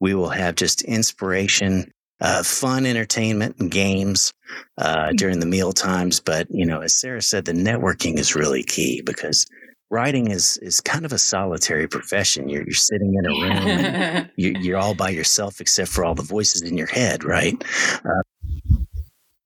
We 0.00 0.14
will 0.14 0.28
have 0.28 0.54
just 0.54 0.82
inspiration, 0.82 1.90
uh, 2.20 2.42
fun 2.42 2.86
entertainment 2.86 3.56
and 3.58 3.70
games 3.70 4.32
uh, 4.76 4.96
mm-hmm. 4.96 5.16
during 5.16 5.40
the 5.40 5.46
meal 5.46 5.72
times. 5.72 6.20
But, 6.20 6.46
you 6.50 6.66
know, 6.66 6.80
as 6.80 6.98
Sarah 6.98 7.22
said, 7.22 7.44
the 7.44 7.52
networking 7.52 8.18
is 8.18 8.34
really 8.34 8.62
key 8.62 9.02
because 9.02 9.46
writing 9.90 10.30
is 10.30 10.58
is 10.58 10.80
kind 10.80 11.04
of 11.04 11.12
a 11.12 11.18
solitary 11.18 11.88
profession. 11.88 12.48
You're, 12.48 12.64
you're 12.64 12.74
sitting 12.74 13.14
in 13.14 13.26
a 13.26 13.28
room 13.30 13.68
and 13.68 14.30
you're, 14.36 14.52
you're, 14.60 14.78
all 14.78 14.94
by 14.94 15.10
yourself 15.10 15.60
except 15.60 15.90
for 15.90 16.04
all 16.04 16.14
the 16.14 16.22
voices 16.22 16.62
in 16.62 16.76
your 16.76 16.86
head, 16.88 17.24
right? 17.24 17.56
Uh, 18.04 18.22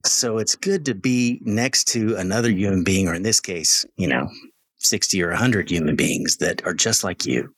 so 0.04 0.38
it's 0.38 0.56
good 0.56 0.84
to 0.86 0.94
be 0.94 1.40
next 1.42 1.84
to 1.88 2.16
another 2.16 2.50
human 2.50 2.84
being, 2.84 3.08
or 3.08 3.14
in 3.14 3.22
this 3.22 3.40
case, 3.40 3.84
you 3.96 4.08
know, 4.08 4.28
60 4.78 5.22
or 5.22 5.28
100 5.28 5.70
human 5.70 5.96
beings 5.96 6.38
that 6.38 6.64
are 6.66 6.74
just 6.74 7.04
like 7.04 7.24
you 7.24 7.54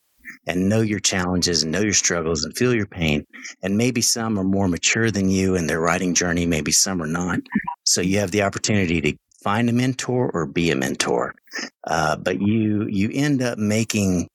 and 0.47 0.69
know 0.69 0.81
your 0.81 1.01
challenges 1.01 1.63
and 1.63 1.73
know 1.73 1.81
your 1.81 1.95
struggles 1.95 2.45
and 2.45 2.57
feel 2.57 2.75
your 2.75 2.87
pain. 2.87 3.25
And 3.63 3.77
maybe 3.77 4.01
some 4.01 4.39
are 4.39 4.45
more 4.45 4.69
mature 4.69 5.11
than 5.11 5.31
you 5.31 5.55
in 5.55 5.67
their 5.67 5.81
writing 5.81 6.15
journey, 6.15 6.47
maybe 6.47 6.73
some 6.73 7.03
are 7.03 7.07
not. 7.07 7.41
So 7.85 8.01
you 8.01 8.19
have 8.19 8.31
the 8.31 8.43
opportunity 8.43 9.01
to 9.01 9.17
find 9.43 9.69
a 9.69 9.73
mentor 9.73 10.31
or 10.33 10.47
be 10.47 10.71
a 10.71 10.77
mentor. 10.77 11.35
Uh, 11.87 12.17
but 12.17 12.41
you 12.41 12.87
you 12.89 13.11
end 13.13 13.43
up 13.43 13.59
making 13.59 14.29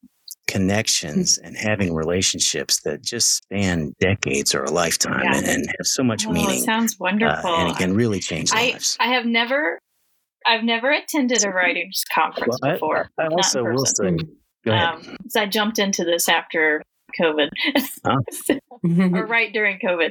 connections 0.50 1.38
and 1.38 1.56
having 1.56 1.94
relationships 1.94 2.82
that 2.82 3.04
just 3.04 3.36
span 3.36 3.94
decades 4.00 4.56
or 4.56 4.64
a 4.64 4.72
lifetime 4.72 5.22
yeah. 5.24 5.38
and, 5.38 5.48
and, 5.48 5.68
have 5.68 5.86
so 5.86 6.04
much 6.04 6.26
oh, 6.26 6.32
meaning. 6.32 6.64
Sounds 6.64 6.98
wonderful. 7.00 7.50
Uh, 7.50 7.62
and 7.62 7.72
it 7.72 7.78
can 7.78 7.94
really 7.94 8.20
change 8.20 8.52
I, 8.52 8.72
lives. 8.72 8.98
I 9.00 9.14
have 9.14 9.26
never, 9.26 9.80
I've 10.48 10.64
never 10.64 10.90
attended 10.90 11.46
a 11.46 11.50
writers 11.52 12.04
conference 12.12 12.58
well, 12.62 12.74
before. 12.74 13.10
I, 13.20 13.26
I 13.26 13.28
also 13.28 13.64
will 13.64 13.86
say, 13.86 14.18
go 14.66 14.72
ahead. 14.72 14.90
Um, 14.90 15.18
so 15.28 15.42
I 15.42 15.46
jumped 15.46 15.78
into 15.78 16.04
this 16.04 16.28
after 16.28 16.82
COVID, 17.22 17.50
or 19.14 19.26
right 19.28 19.54
during 19.54 19.78
COVID. 19.80 20.10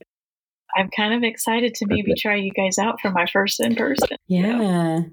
I'm 0.77 0.89
kind 0.97 1.15
of 1.15 1.25
excited 1.25 1.75
to 1.75 1.87
maybe 1.87 2.13
okay. 2.13 2.21
try 2.21 2.37
you 2.37 2.53
guys 2.53 2.79
out 2.79 3.01
for 3.01 3.11
my 3.11 3.27
first 3.27 3.59
in 3.59 3.75
person. 3.75 4.17
Yeah. 4.29 4.39
You 4.39 4.57
know? 4.57 5.05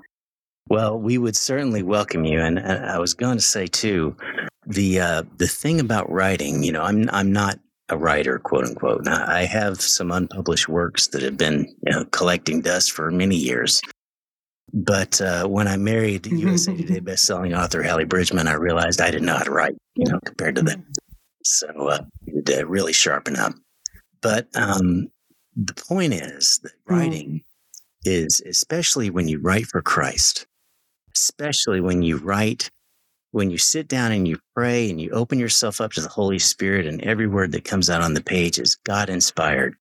Well, 0.69 0.99
we 0.99 1.17
would 1.17 1.35
certainly 1.35 1.81
welcome 1.81 2.25
you. 2.25 2.39
And 2.39 2.59
I 2.59 2.99
was 2.99 3.13
going 3.13 3.37
to 3.37 3.43
say 3.43 3.65
too, 3.67 4.17
the 4.65 4.99
uh, 4.99 5.23
the 5.37 5.47
thing 5.47 5.79
about 5.79 6.11
writing, 6.11 6.63
you 6.63 6.71
know, 6.71 6.81
I'm 6.81 7.09
I'm 7.11 7.31
not 7.31 7.59
a 7.89 7.97
writer, 7.97 8.39
quote 8.39 8.65
unquote. 8.65 9.03
Now, 9.03 9.25
I 9.27 9.43
have 9.45 9.81
some 9.81 10.11
unpublished 10.11 10.67
works 10.67 11.07
that 11.07 11.21
have 11.21 11.37
been 11.37 11.67
you 11.85 11.91
know, 11.91 12.05
collecting 12.05 12.61
dust 12.61 12.91
for 12.91 13.11
many 13.11 13.35
years. 13.35 13.81
But 14.73 15.21
uh, 15.21 15.47
when 15.47 15.67
I 15.67 15.77
married 15.77 16.25
USA 16.25 16.75
Today 16.75 16.99
bestselling 16.99 17.57
author 17.57 17.83
Hallee 17.83 18.09
Bridgeman, 18.09 18.47
I 18.47 18.53
realized 18.53 18.99
I 18.99 19.11
didn't 19.11 19.27
know 19.27 19.37
how 19.37 19.43
to 19.43 19.51
write, 19.51 19.75
you 19.95 20.11
know, 20.11 20.19
compared 20.25 20.55
to 20.55 20.63
them. 20.63 20.85
So 21.43 21.67
uh, 21.67 21.99
to 22.45 22.63
really 22.65 22.91
sharpen 22.91 23.35
up. 23.35 23.53
But 24.21 24.47
um, 24.55 25.07
the 25.55 25.75
point 25.75 26.13
is 26.13 26.59
that 26.63 26.73
writing 26.87 27.43
is, 28.03 28.41
especially 28.45 29.09
when 29.09 29.27
you 29.27 29.39
write 29.39 29.67
for 29.67 29.81
Christ, 29.81 30.47
especially 31.15 31.79
when 31.79 32.01
you 32.01 32.17
write 32.17 32.69
when 33.35 33.51
you 33.51 33.57
sit 33.57 33.89
down 33.89 34.13
and 34.13 34.25
you 34.25 34.39
pray 34.55 34.89
and 34.89 35.01
you 35.01 35.09
open 35.09 35.37
yourself 35.37 35.81
up 35.81 35.91
to 35.91 35.99
the 35.99 36.07
Holy 36.07 36.39
Spirit, 36.39 36.87
and 36.87 37.01
every 37.01 37.27
word 37.27 37.51
that 37.51 37.65
comes 37.65 37.89
out 37.89 38.01
on 38.01 38.13
the 38.13 38.23
page 38.23 38.57
is 38.57 38.77
God 38.85 39.09
inspired, 39.09 39.75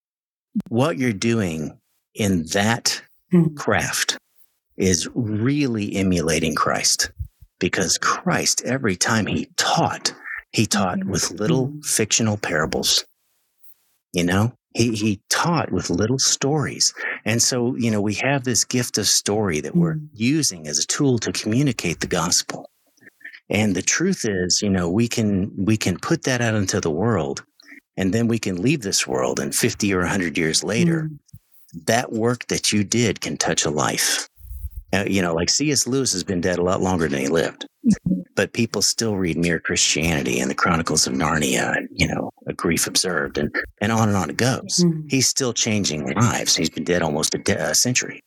what 0.69 0.99
you're 0.99 1.13
doing 1.13 1.79
in 2.15 2.47
that 2.47 3.01
mm-hmm. 3.33 3.55
craft 3.55 4.19
is 4.77 5.09
really 5.15 5.95
emulating 5.95 6.57
Christ 6.57 7.13
because 7.61 7.97
Christ, 7.97 8.63
every 8.65 8.97
time 8.97 9.25
he 9.25 9.47
taught, 9.57 10.13
he 10.51 10.67
taught 10.67 10.99
mm-hmm. 10.99 11.13
with 11.13 11.31
little 11.31 11.73
fictional 11.85 12.37
parables. 12.37 13.05
You 14.13 14.25
know, 14.25 14.53
He, 14.75 14.97
he 14.97 15.21
taught 15.31 15.71
with 15.71 15.91
little 15.91 16.19
stories. 16.19 16.93
And 17.25 17.41
so, 17.41 17.77
you 17.77 17.93
know, 17.93 18.01
we 18.01 18.15
have 18.15 18.43
this 18.43 18.65
gift 18.65 18.99
of 18.99 19.07
story 19.07 19.61
that 19.61 19.77
we're 19.77 19.95
mm. 19.95 20.09
using 20.13 20.67
as 20.67 20.81
a 20.81 20.87
tool 20.87 21.19
to 21.21 21.31
communicate 21.31 22.01
the 22.01 22.09
gospel. 22.09 22.69
And 23.51 23.75
the 23.75 23.83
truth 23.83 24.25
is, 24.25 24.63
you 24.63 24.71
know, 24.71 24.91
we 24.91 25.09
can, 25.09 25.53
we 25.57 25.77
can 25.77 25.99
put 25.99 26.25
that 26.25 26.41
out 26.41 26.55
into 26.55 26.81
the 26.81 26.91
world 26.91 27.45
and 27.97 28.13
then 28.13 28.29
we 28.29 28.39
can 28.39 28.61
leave 28.61 28.83
this 28.83 29.07
world 29.07 29.39
and 29.39 29.55
50 29.55 29.93
or 29.95 30.01
100 30.01 30.37
years 30.37 30.65
later, 30.65 31.09
mm. 31.11 31.87
that 31.87 32.13
work 32.13 32.47
that 32.49 32.73
you 32.73 32.85
did 32.85 33.21
can 33.21 33.37
touch 33.37 33.65
a 33.65 33.71
life. 33.71 34.29
Uh, 34.93 35.05
you 35.09 35.21
know, 35.21 35.35
like 35.35 35.51
C.S. 35.51 35.87
Lewis 35.87 36.13
has 36.13 36.23
been 36.23 36.41
dead 36.41 36.59
a 36.59 36.63
lot 36.63 36.81
longer 36.81 37.09
than 37.09 37.19
he 37.19 37.27
lived, 37.27 37.67
mm-hmm. 37.85 38.21
but 38.37 38.53
people 38.53 38.81
still 38.81 39.17
read 39.17 39.37
Mere 39.37 39.59
Christianity 39.59 40.39
and 40.39 40.49
the 40.49 40.55
Chronicles 40.55 41.07
of 41.07 41.15
Narnia 41.15 41.77
and, 41.77 41.89
you 41.91 42.07
know, 42.07 42.31
A 42.47 42.53
Grief 42.53 42.87
Observed 42.87 43.37
and, 43.37 43.53
and 43.81 43.91
on 43.91 44.09
and 44.09 44.17
on 44.17 44.31
it 44.31 44.37
goes. 44.37 44.85
Mm-hmm. 44.85 45.09
He's 45.09 45.27
still 45.27 45.53
changing 45.53 46.09
lives. 46.15 46.55
He's 46.55 46.71
been 46.71 46.85
dead 46.85 47.03
almost 47.03 47.35
a, 47.35 47.39
de- 47.39 47.71
a 47.71 47.75
century. 47.75 48.21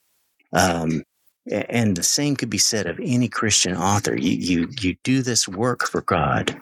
Um, 0.51 1.03
and 1.51 1.95
the 1.95 2.03
same 2.03 2.35
could 2.35 2.49
be 2.49 2.57
said 2.57 2.87
of 2.87 2.99
any 3.01 3.27
Christian 3.27 3.75
author. 3.75 4.15
You, 4.15 4.31
you, 4.31 4.69
you 4.79 4.95
do 5.03 5.21
this 5.21 5.47
work 5.47 5.87
for 5.87 6.01
God 6.01 6.59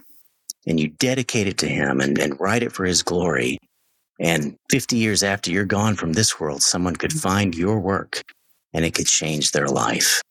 and 0.67 0.79
you 0.79 0.89
dedicate 0.89 1.47
it 1.47 1.57
to 1.59 1.67
Him 1.67 2.01
and, 2.01 2.17
and 2.17 2.39
write 2.39 2.63
it 2.63 2.71
for 2.71 2.85
His 2.85 3.03
glory. 3.03 3.57
And 4.19 4.57
50 4.69 4.97
years 4.97 5.23
after 5.23 5.51
you're 5.51 5.65
gone 5.65 5.95
from 5.95 6.13
this 6.13 6.39
world, 6.39 6.61
someone 6.61 6.95
could 6.95 7.13
find 7.13 7.55
your 7.55 7.79
work 7.79 8.21
and 8.73 8.85
it 8.85 8.93
could 8.93 9.07
change 9.07 9.51
their 9.51 9.67
life. 9.67 10.21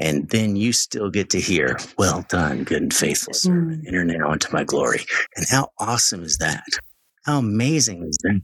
And 0.00 0.28
then 0.30 0.56
you 0.56 0.72
still 0.72 1.10
get 1.10 1.30
to 1.30 1.40
hear, 1.40 1.78
well 1.98 2.24
done, 2.28 2.64
good 2.64 2.82
and 2.82 2.94
faithful 2.94 3.34
servant, 3.34 3.84
mm. 3.84 3.88
enter 3.88 4.04
now 4.04 4.32
into 4.32 4.52
my 4.52 4.64
glory. 4.64 5.04
And 5.36 5.46
how 5.48 5.68
awesome 5.78 6.24
is 6.24 6.38
that? 6.38 6.64
How 7.24 7.38
amazing 7.38 8.02
is 8.04 8.18
that 8.22 8.40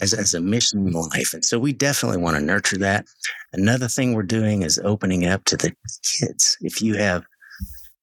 as, 0.00 0.12
as 0.12 0.34
a 0.34 0.40
mission 0.40 0.86
in 0.86 0.92
life? 0.92 1.32
And 1.34 1.44
so 1.44 1.58
we 1.58 1.72
definitely 1.72 2.18
want 2.18 2.36
to 2.36 2.42
nurture 2.42 2.78
that. 2.78 3.06
Another 3.52 3.88
thing 3.88 4.14
we're 4.14 4.22
doing 4.22 4.62
is 4.62 4.80
opening 4.84 5.26
up 5.26 5.44
to 5.44 5.56
the 5.56 5.74
kids. 6.18 6.56
If 6.60 6.82
you 6.82 6.96
have 6.96 7.24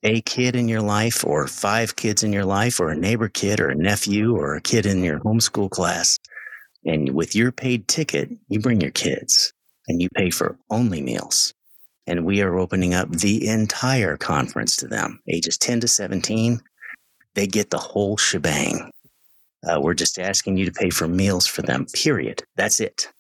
a 0.04 0.22
kid 0.22 0.56
in 0.56 0.68
your 0.68 0.82
life 0.82 1.26
or 1.26 1.48
five 1.48 1.96
kids 1.96 2.24
in 2.24 2.34
your 2.34 2.46
life 2.46 2.80
or 2.80 2.90
a 2.90 2.96
neighbor 2.96 3.30
kid 3.30 3.60
or 3.60 3.70
a 3.70 3.76
nephew 3.76 4.36
or 4.36 4.56
a 4.56 4.62
kid 4.62 4.86
in 4.86 5.04
your 5.04 5.20
homeschool 5.20 5.70
class, 5.70 6.20
and 6.86 7.14
with 7.14 7.36
your 7.36 7.52
paid 7.52 7.88
ticket, 7.88 8.30
you 8.50 8.60
bring 8.60 8.82
your 8.82 8.92
kids 8.92 9.54
and 9.88 10.02
you 10.02 10.10
pay 10.16 10.30
for 10.30 10.58
only 10.70 11.02
meals. 11.02 11.54
And 12.06 12.26
we 12.26 12.42
are 12.42 12.58
opening 12.58 12.94
up 12.94 13.10
the 13.10 13.48
entire 13.48 14.18
conference 14.18 14.76
to 14.78 14.88
them, 14.88 15.20
ages 15.30 15.58
10 15.58 15.80
to 15.82 15.88
17. 15.88 16.60
They 17.36 17.48
get 17.48 17.70
the 17.70 17.78
whole 17.78 18.18
shebang. 18.18 18.92
Uh, 19.68 19.80
we're 19.82 19.94
just 19.94 20.20
asking 20.20 20.58
you 20.58 20.66
to 20.66 20.72
pay 20.72 20.90
for 20.90 21.08
meals 21.08 21.48
for 21.48 21.62
them, 21.62 21.86
period. 21.94 22.44
That's 22.56 22.80
it. 22.80 23.12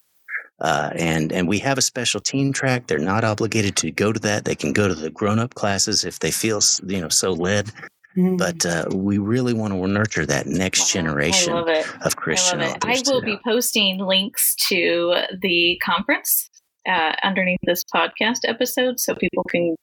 Uh, 0.60 0.92
and 0.96 1.32
and 1.32 1.48
we 1.48 1.60
have 1.60 1.78
a 1.78 1.82
special 1.82 2.22
teen 2.22 2.54
track. 2.54 2.88
They're 2.88 3.00
not 3.00 3.24
obligated 3.24 3.76
to 3.78 3.92
go 3.92 4.14
to 4.14 4.20
that. 4.22 4.46
They 4.46 4.56
can 4.56 4.72
go 4.72 4.88
to 4.88 4.96
the 4.96 5.10
grown 5.10 5.40
up 5.40 5.56
classes 5.56 6.06
if 6.06 6.20
they 6.20 6.32
feel 6.32 6.62
you 6.86 7.02
know 7.02 7.10
so 7.10 7.34
led. 7.34 7.72
Mm-hmm. 8.16 8.38
But 8.38 8.66
uh, 8.66 8.86
we 8.94 9.18
really 9.18 9.54
want 9.54 9.74
to 9.74 9.88
nurture 9.88 10.26
that 10.26 10.46
next 10.46 10.92
generation 10.92 11.54
of 11.54 12.16
Christian 12.16 12.62
I, 12.62 12.76
I 12.84 13.02
will 13.08 13.22
too. 13.22 13.26
be 13.26 13.40
posting 13.44 13.98
links 13.98 14.56
to 14.68 15.16
the 15.42 15.82
conference 15.84 16.48
uh, 16.88 17.14
underneath 17.24 17.60
this 17.64 17.84
podcast 17.94 18.42
episode 18.46 19.00
so 19.00 19.16
people 19.16 19.44
can 19.46 19.76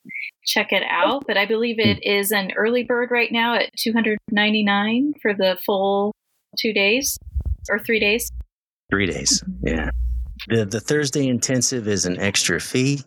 check 0.46 0.72
it 0.72 0.84
out. 0.88 1.24
But 1.26 1.38
I 1.38 1.46
believe 1.46 1.80
it 1.80 1.98
hmm. 2.04 2.34
an 2.34 2.52
early 2.52 2.84
bird 2.84 3.10
right 3.10 3.32
now 3.32 3.54
at 3.54 3.70
299 3.76 5.14
for 5.20 5.34
the 5.34 5.58
full 5.66 6.14
two 6.58 6.72
days 6.72 7.18
or 7.68 7.78
three 7.78 8.00
days. 8.00 8.30
Three 8.90 9.06
days, 9.06 9.42
yeah. 9.62 9.90
The, 10.48 10.64
the 10.64 10.80
Thursday 10.80 11.28
intensive 11.28 11.86
is 11.86 12.06
an 12.06 12.18
extra 12.18 12.60
fee 12.60 13.02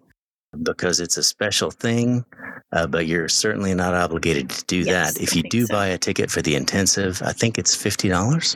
because 0.61 0.99
it's 0.99 1.17
a 1.17 1.23
special 1.23 1.71
thing, 1.71 2.23
uh, 2.71 2.87
but 2.87 3.07
you're 3.07 3.27
certainly 3.27 3.73
not 3.73 3.93
obligated 3.93 4.49
to 4.51 4.65
do 4.65 4.77
yes, 4.79 5.15
that. 5.15 5.21
If 5.21 5.35
you 5.35 5.43
do 5.43 5.65
so. 5.65 5.73
buy 5.73 5.87
a 5.87 5.97
ticket 5.97 6.29
for 6.29 6.41
the 6.41 6.55
intensive, 6.55 7.21
I 7.23 7.33
think 7.33 7.57
it's 7.57 7.75
$50. 7.75 8.55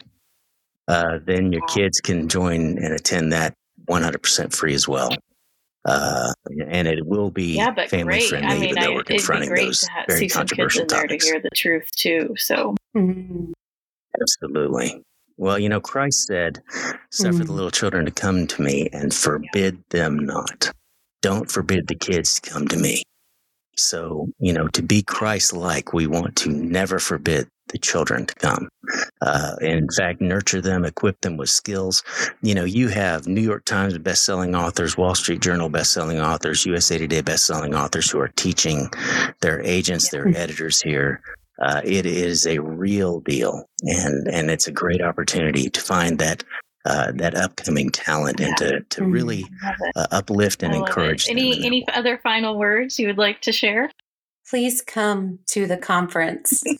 Uh, 0.88 1.19
then 1.26 1.52
your 1.52 1.65
kids 1.67 2.00
can 2.00 2.30
join 2.30 2.78
and 2.78 2.93
attend 2.93 3.34
that 3.34 3.54
100% 3.89 4.56
free 4.56 4.73
as 4.73 4.88
well. 4.88 5.10
Uh, 5.86 6.34
and 6.67 6.88
it 6.88 7.06
will 7.06 7.32
be 7.32 7.56
yeah, 7.56 7.71
but 7.71 7.89
family 7.89 8.17
great. 8.17 8.30
friendly, 8.30 8.47
I 8.47 8.60
mean, 8.60 8.69
even 8.69 8.84
though 8.84 8.93
we're 8.93 9.04
confronting 9.04 9.54
those 9.56 9.82
to 9.82 9.89
very 10.08 10.19
see 10.19 10.28
controversial 10.28 10.80
some 10.82 10.88
kids 10.88 10.93
in 10.93 11.08
topics. 11.08 11.26
there 11.26 11.34
to 11.34 11.39
hear 11.39 11.50
the 11.50 11.56
truth 11.56 11.89
too. 11.95 12.34
So, 12.38 12.76
mm-hmm. 12.95 13.54
Absolutely. 14.21 15.03
Well, 15.38 15.60
you 15.60 15.69
know, 15.69 15.80
Christ 15.80 16.25
said, 16.25 16.62
"Suffer 17.12 17.34
mm-hmm. 17.34 17.45
the 17.45 17.53
little 17.53 17.71
children 17.71 18.06
to 18.06 18.12
come 18.12 18.47
to 18.47 18.62
me, 18.62 18.89
and 18.91 19.13
forbid 19.13 19.84
them 19.89 20.17
not. 20.17 20.71
Don't 21.21 21.49
forbid 21.49 21.88
the 21.88 21.95
kids 21.95 22.39
to 22.39 22.49
come 22.49 22.67
to 22.67 22.77
me." 22.77 23.03
So, 23.77 24.30
you 24.39 24.53
know, 24.53 24.67
to 24.69 24.82
be 24.82 25.03
Christ-like, 25.03 25.93
we 25.93 26.08
want 26.08 26.36
to 26.38 26.49
never 26.49 26.97
forbid 26.97 27.47
the 27.69 27.77
children 27.77 28.25
to 28.25 28.36
come. 28.36 28.69
Uh, 29.21 29.56
in 29.62 29.88
fact, 29.95 30.21
nurture 30.21 30.62
them, 30.62 30.86
equip 30.86 31.21
them 31.21 31.38
with 31.38 31.49
skills. 31.49 32.03
You 32.41 32.56
know, 32.56 32.63
you 32.63 32.88
have 32.88 33.27
New 33.27 33.41
York 33.41 33.65
Times 33.65 33.97
best-selling 33.97 34.56
authors, 34.56 34.97
Wall 34.97 35.15
Street 35.15 35.41
Journal 35.41 35.69
best-selling 35.69 36.19
authors, 36.19 36.65
USA 36.65 36.97
Today 36.97 37.21
best-selling 37.21 37.75
authors 37.75 38.10
who 38.10 38.19
are 38.19 38.30
teaching 38.30 38.89
their 39.41 39.62
agents, 39.62 40.10
their 40.10 40.27
editors 40.30 40.82
here. 40.82 41.21
Uh, 41.62 41.82
it 41.84 42.06
is 42.06 42.46
a 42.46 42.60
real 42.60 43.20
deal, 43.22 43.65
and 43.82 44.28
and 44.28 44.52
it's 44.52 44.67
a 44.67 44.72
great 44.72 45.02
opportunity 45.02 45.70
to 45.70 45.82
find 45.82 46.20
that 46.20 46.43
uh, 46.86 47.12
that 47.15 47.36
upcoming 47.36 47.89
talent 47.89 48.39
yeah. 48.39 48.48
and 48.48 48.58
to, 48.58 48.80
to 48.82 49.02
mm-hmm. 49.02 49.12
really 49.12 49.46
uh, 49.96 50.08
uplift 50.12 50.63
and 50.63 50.74
encourage. 50.74 51.28
Any 51.30 51.65
any 51.65 51.86
other 51.89 52.20
final 52.20 52.58
words 52.58 53.00
you 53.00 53.08
would 53.08 53.17
like 53.17 53.41
to 53.41 53.52
share? 53.52 53.91
Please 54.50 54.82
come 54.82 55.39
to 55.48 55.67
the 55.67 55.78
conference. 55.78 56.63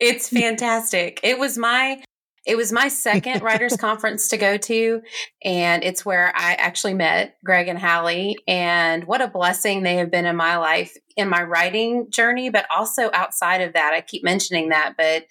It's 0.00 0.30
fantastic. 0.30 1.20
It 1.22 1.38
was 1.38 1.58
my 1.58 2.02
it 2.46 2.56
was 2.56 2.72
my 2.72 2.88
second 2.88 3.42
writers 3.42 3.76
conference 3.76 4.28
to 4.28 4.36
go 4.36 4.56
to 4.56 5.02
and 5.44 5.84
it's 5.84 6.04
where 6.04 6.32
I 6.34 6.54
actually 6.54 6.94
met 6.94 7.36
Gregg 7.44 7.68
and 7.68 7.78
Hallee 7.78 8.36
and 8.48 9.04
what 9.04 9.20
a 9.20 9.28
blessing 9.28 9.82
they 9.82 9.96
have 9.96 10.10
been 10.10 10.26
in 10.26 10.36
my 10.36 10.56
life 10.56 10.96
in 11.16 11.28
my 11.28 11.42
writing 11.42 12.10
journey 12.10 12.50
but 12.50 12.66
also 12.74 13.10
outside 13.12 13.60
of 13.60 13.74
that. 13.74 13.92
I 13.94 14.00
keep 14.00 14.24
mentioning 14.24 14.70
that 14.70 14.94
but 14.96 15.24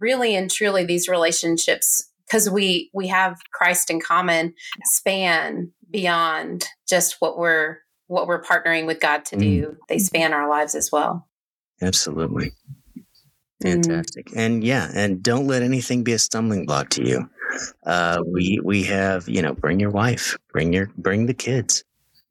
really 0.00 0.34
and 0.34 0.50
truly 0.50 0.84
these 0.84 1.08
relationships 1.08 2.10
because 2.26 2.48
we 2.50 2.90
we 2.92 3.08
have 3.08 3.38
Christ 3.52 3.90
in 3.90 4.00
common 4.00 4.54
span 4.84 5.72
beyond 5.90 6.66
just 6.88 7.16
what 7.20 7.38
we're 7.38 7.78
what 8.06 8.26
we're 8.26 8.42
partnering 8.42 8.86
with 8.86 9.00
God 9.00 9.24
to 9.26 9.36
do. 9.36 9.62
Mm. 9.62 9.76
They 9.88 9.98
span 9.98 10.32
our 10.32 10.48
lives 10.48 10.74
as 10.74 10.90
well. 10.90 11.28
Absolutely. 11.80 12.52
Mm-hmm. 13.64 13.82
Fantastic. 13.82 14.26
Mm. 14.26 14.36
And 14.36 14.64
yeah, 14.64 14.90
and 14.94 15.22
don't 15.22 15.46
let 15.46 15.62
anything 15.62 16.04
be 16.04 16.12
a 16.12 16.18
stumbling 16.18 16.66
block 16.66 16.90
to 16.90 17.06
you. 17.06 17.28
Uh, 17.84 18.22
we 18.26 18.60
we 18.62 18.84
have 18.84 19.28
you 19.28 19.42
know 19.42 19.54
bring 19.54 19.80
your 19.80 19.90
wife, 19.90 20.36
bring 20.52 20.72
your 20.72 20.90
bring 20.96 21.26
the 21.26 21.34
kids. 21.34 21.82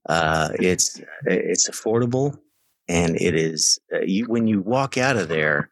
Uh, 0.08 0.50
it's 0.60 1.02
it's 1.26 1.70
affordable, 1.70 2.38
and 2.88 3.20
it 3.20 3.36
is 3.36 3.80
uh, 3.94 4.00
you 4.00 4.26
when 4.26 4.48
you 4.48 4.62
walk 4.62 4.98
out 4.98 5.18
of 5.18 5.28
there, 5.28 5.70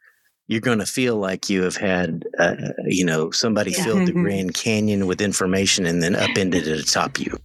you're 0.47 0.61
going 0.61 0.79
to 0.79 0.85
feel 0.85 1.15
like 1.15 1.49
you 1.49 1.63
have 1.63 1.77
had 1.77 2.25
uh, 2.37 2.55
you 2.85 3.05
know 3.05 3.31
somebody 3.31 3.71
yeah. 3.71 3.83
filled 3.83 4.07
the 4.07 4.13
Grand 4.13 4.53
Canyon 4.53 5.07
with 5.07 5.21
information 5.21 5.85
and 5.85 6.03
then 6.03 6.15
upended 6.15 6.67
it 6.67 6.79
atop 6.79 7.19
you. 7.19 7.37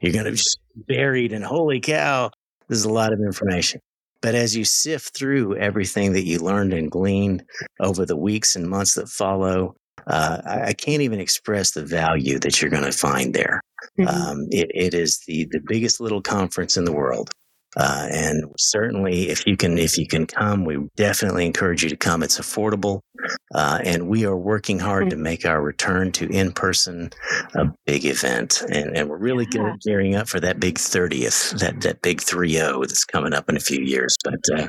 You're 0.00 0.12
going 0.12 0.26
to 0.26 0.32
be 0.32 0.84
buried 0.86 1.32
in 1.32 1.40
holy 1.40 1.80
cow. 1.80 2.30
There's 2.68 2.84
a 2.84 2.92
lot 2.92 3.12
of 3.12 3.20
information. 3.20 3.80
But 4.24 4.34
as 4.34 4.56
you 4.56 4.64
sift 4.64 5.14
through 5.14 5.56
everything 5.56 6.14
that 6.14 6.24
you 6.24 6.38
learned 6.38 6.72
and 6.72 6.90
gleaned 6.90 7.44
over 7.78 8.06
the 8.06 8.16
weeks 8.16 8.56
and 8.56 8.66
months 8.66 8.94
that 8.94 9.10
follow, 9.10 9.76
uh, 10.06 10.40
I, 10.46 10.72
can't 10.72 11.02
even 11.02 11.20
express 11.20 11.72
the 11.72 11.84
value 11.84 12.38
that 12.38 12.62
you're 12.62 12.70
going 12.70 12.84
to 12.84 12.92
find 12.92 13.34
there. 13.34 13.60
Mm-hmm. 13.98 14.08
Um, 14.08 14.46
it, 14.50 14.70
it 14.74 14.94
is 14.94 15.18
the, 15.26 15.46
the 15.50 15.60
biggest 15.66 16.00
little 16.00 16.22
conference 16.22 16.78
in 16.78 16.86
the 16.86 16.92
world. 16.92 17.32
Uh, 17.76 18.06
and 18.10 18.44
certainly, 18.56 19.28
if 19.30 19.46
you 19.46 19.56
can, 19.56 19.78
if 19.78 19.98
you 19.98 20.06
can 20.06 20.26
come, 20.26 20.64
we 20.64 20.78
definitely 20.96 21.44
encourage 21.44 21.82
you 21.82 21.88
to 21.88 21.96
come. 21.96 22.22
It's 22.22 22.38
affordable, 22.38 23.00
uh, 23.54 23.80
and 23.84 24.08
we 24.08 24.24
are 24.24 24.36
working 24.36 24.78
hard 24.78 25.10
to 25.10 25.16
mm-hmm. 25.16 25.22
make 25.22 25.44
our 25.44 25.60
return 25.60 26.12
to 26.12 26.28
in 26.28 26.52
person 26.52 27.10
a 27.56 27.66
big 27.84 28.04
event. 28.04 28.62
And, 28.70 28.96
and 28.96 29.08
we're 29.08 29.18
really 29.18 29.46
yeah. 29.52 29.74
gearing 29.84 30.14
up 30.14 30.28
for 30.28 30.40
that 30.40 30.60
big 30.60 30.78
thirtieth, 30.78 31.50
that 31.58 31.80
that 31.80 32.00
big 32.02 32.20
three 32.20 32.52
zero 32.52 32.80
that's 32.82 33.04
coming 33.04 33.34
up 33.34 33.48
in 33.48 33.56
a 33.56 33.60
few 33.60 33.82
years. 33.82 34.16
But 34.22 34.40
uh, 34.56 34.68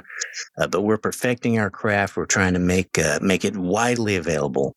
uh, 0.57 0.67
but 0.67 0.81
we're 0.81 0.97
perfecting 0.97 1.59
our 1.59 1.69
craft. 1.69 2.17
We're 2.17 2.25
trying 2.25 2.53
to 2.53 2.59
make 2.59 2.97
uh, 2.97 3.19
make 3.21 3.45
it 3.45 3.55
widely 3.55 4.15
available 4.15 4.73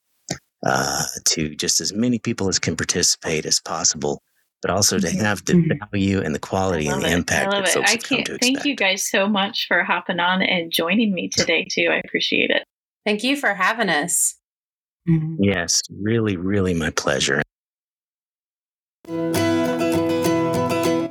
uh, 0.66 1.04
to 1.28 1.54
just 1.54 1.80
as 1.80 1.92
many 1.92 2.18
people 2.18 2.48
as 2.48 2.58
can 2.58 2.76
participate 2.76 3.46
as 3.46 3.60
possible 3.60 4.20
but 4.62 4.70
also 4.70 4.98
to 4.98 5.10
have 5.10 5.44
the 5.44 5.54
mm-hmm. 5.54 5.84
value 5.92 6.20
and 6.20 6.34
the 6.34 6.38
quality 6.38 6.88
and 6.88 7.02
the 7.02 7.08
it. 7.08 7.12
impact 7.12 7.50
that 7.50 7.68
folks 7.68 7.88
I 7.88 7.90
have 7.92 8.02
come 8.02 8.24
to 8.24 8.34
expect. 8.34 8.42
Thank 8.42 8.64
you 8.64 8.74
guys 8.74 9.08
so 9.08 9.28
much 9.28 9.66
for 9.68 9.84
hopping 9.84 10.20
on 10.20 10.42
and 10.42 10.72
joining 10.72 11.14
me 11.14 11.28
today 11.28 11.66
too. 11.70 11.88
I 11.90 12.00
appreciate 12.04 12.50
it. 12.50 12.64
Thank 13.04 13.22
you 13.24 13.36
for 13.36 13.54
having 13.54 13.88
us. 13.88 14.36
Yes, 15.38 15.82
really, 15.90 16.36
really 16.36 16.74
my 16.74 16.90
pleasure. 16.90 17.42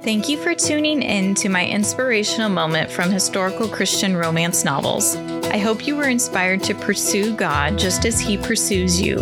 Thank 0.08 0.30
you 0.30 0.38
for 0.38 0.54
tuning 0.54 1.02
in 1.02 1.36
to 1.36 1.50
my 1.50 1.66
inspirational 1.66 2.50
moment 2.50 2.90
from 2.90 3.10
historical 3.10 3.68
Christian 3.68 4.16
romance 4.16 4.64
novels. 4.64 5.18
I 5.48 5.58
hope 5.58 5.86
you 5.86 5.98
were 5.98 6.08
inspired 6.08 6.64
to 6.64 6.76
pursue 6.76 7.36
God 7.36 7.78
just 7.78 8.06
as 8.06 8.20
He 8.20 8.38
pursues 8.38 9.02
you, 9.02 9.18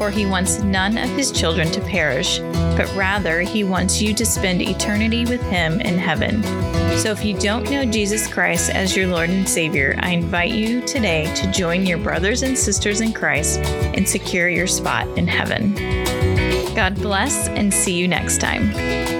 for 0.00 0.10
He 0.10 0.24
wants 0.24 0.60
none 0.60 0.96
of 0.96 1.10
His 1.10 1.30
children 1.30 1.70
to 1.72 1.80
perish, 1.82 2.38
but 2.38 2.90
rather 2.96 3.42
He 3.42 3.64
wants 3.64 4.00
you 4.00 4.14
to 4.14 4.24
spend 4.24 4.62
eternity 4.62 5.26
with 5.26 5.42
Him 5.42 5.78
in 5.82 5.98
heaven. 5.98 6.42
So 6.96 7.10
if 7.10 7.22
you 7.22 7.38
don't 7.38 7.70
know 7.70 7.84
Jesus 7.84 8.26
Christ 8.26 8.70
as 8.70 8.96
your 8.96 9.08
Lord 9.08 9.28
and 9.28 9.46
Savior, 9.46 9.94
I 9.98 10.12
invite 10.12 10.52
you 10.52 10.80
today 10.86 11.30
to 11.34 11.52
join 11.52 11.84
your 11.84 11.98
brothers 11.98 12.42
and 12.42 12.56
sisters 12.56 13.02
in 13.02 13.12
Christ 13.12 13.60
and 13.60 14.08
secure 14.08 14.48
your 14.48 14.66
spot 14.66 15.06
in 15.18 15.28
heaven. 15.28 15.74
God 16.74 16.94
bless 16.94 17.48
and 17.48 17.72
see 17.72 17.92
you 17.92 18.08
next 18.08 18.40
time. 18.40 19.19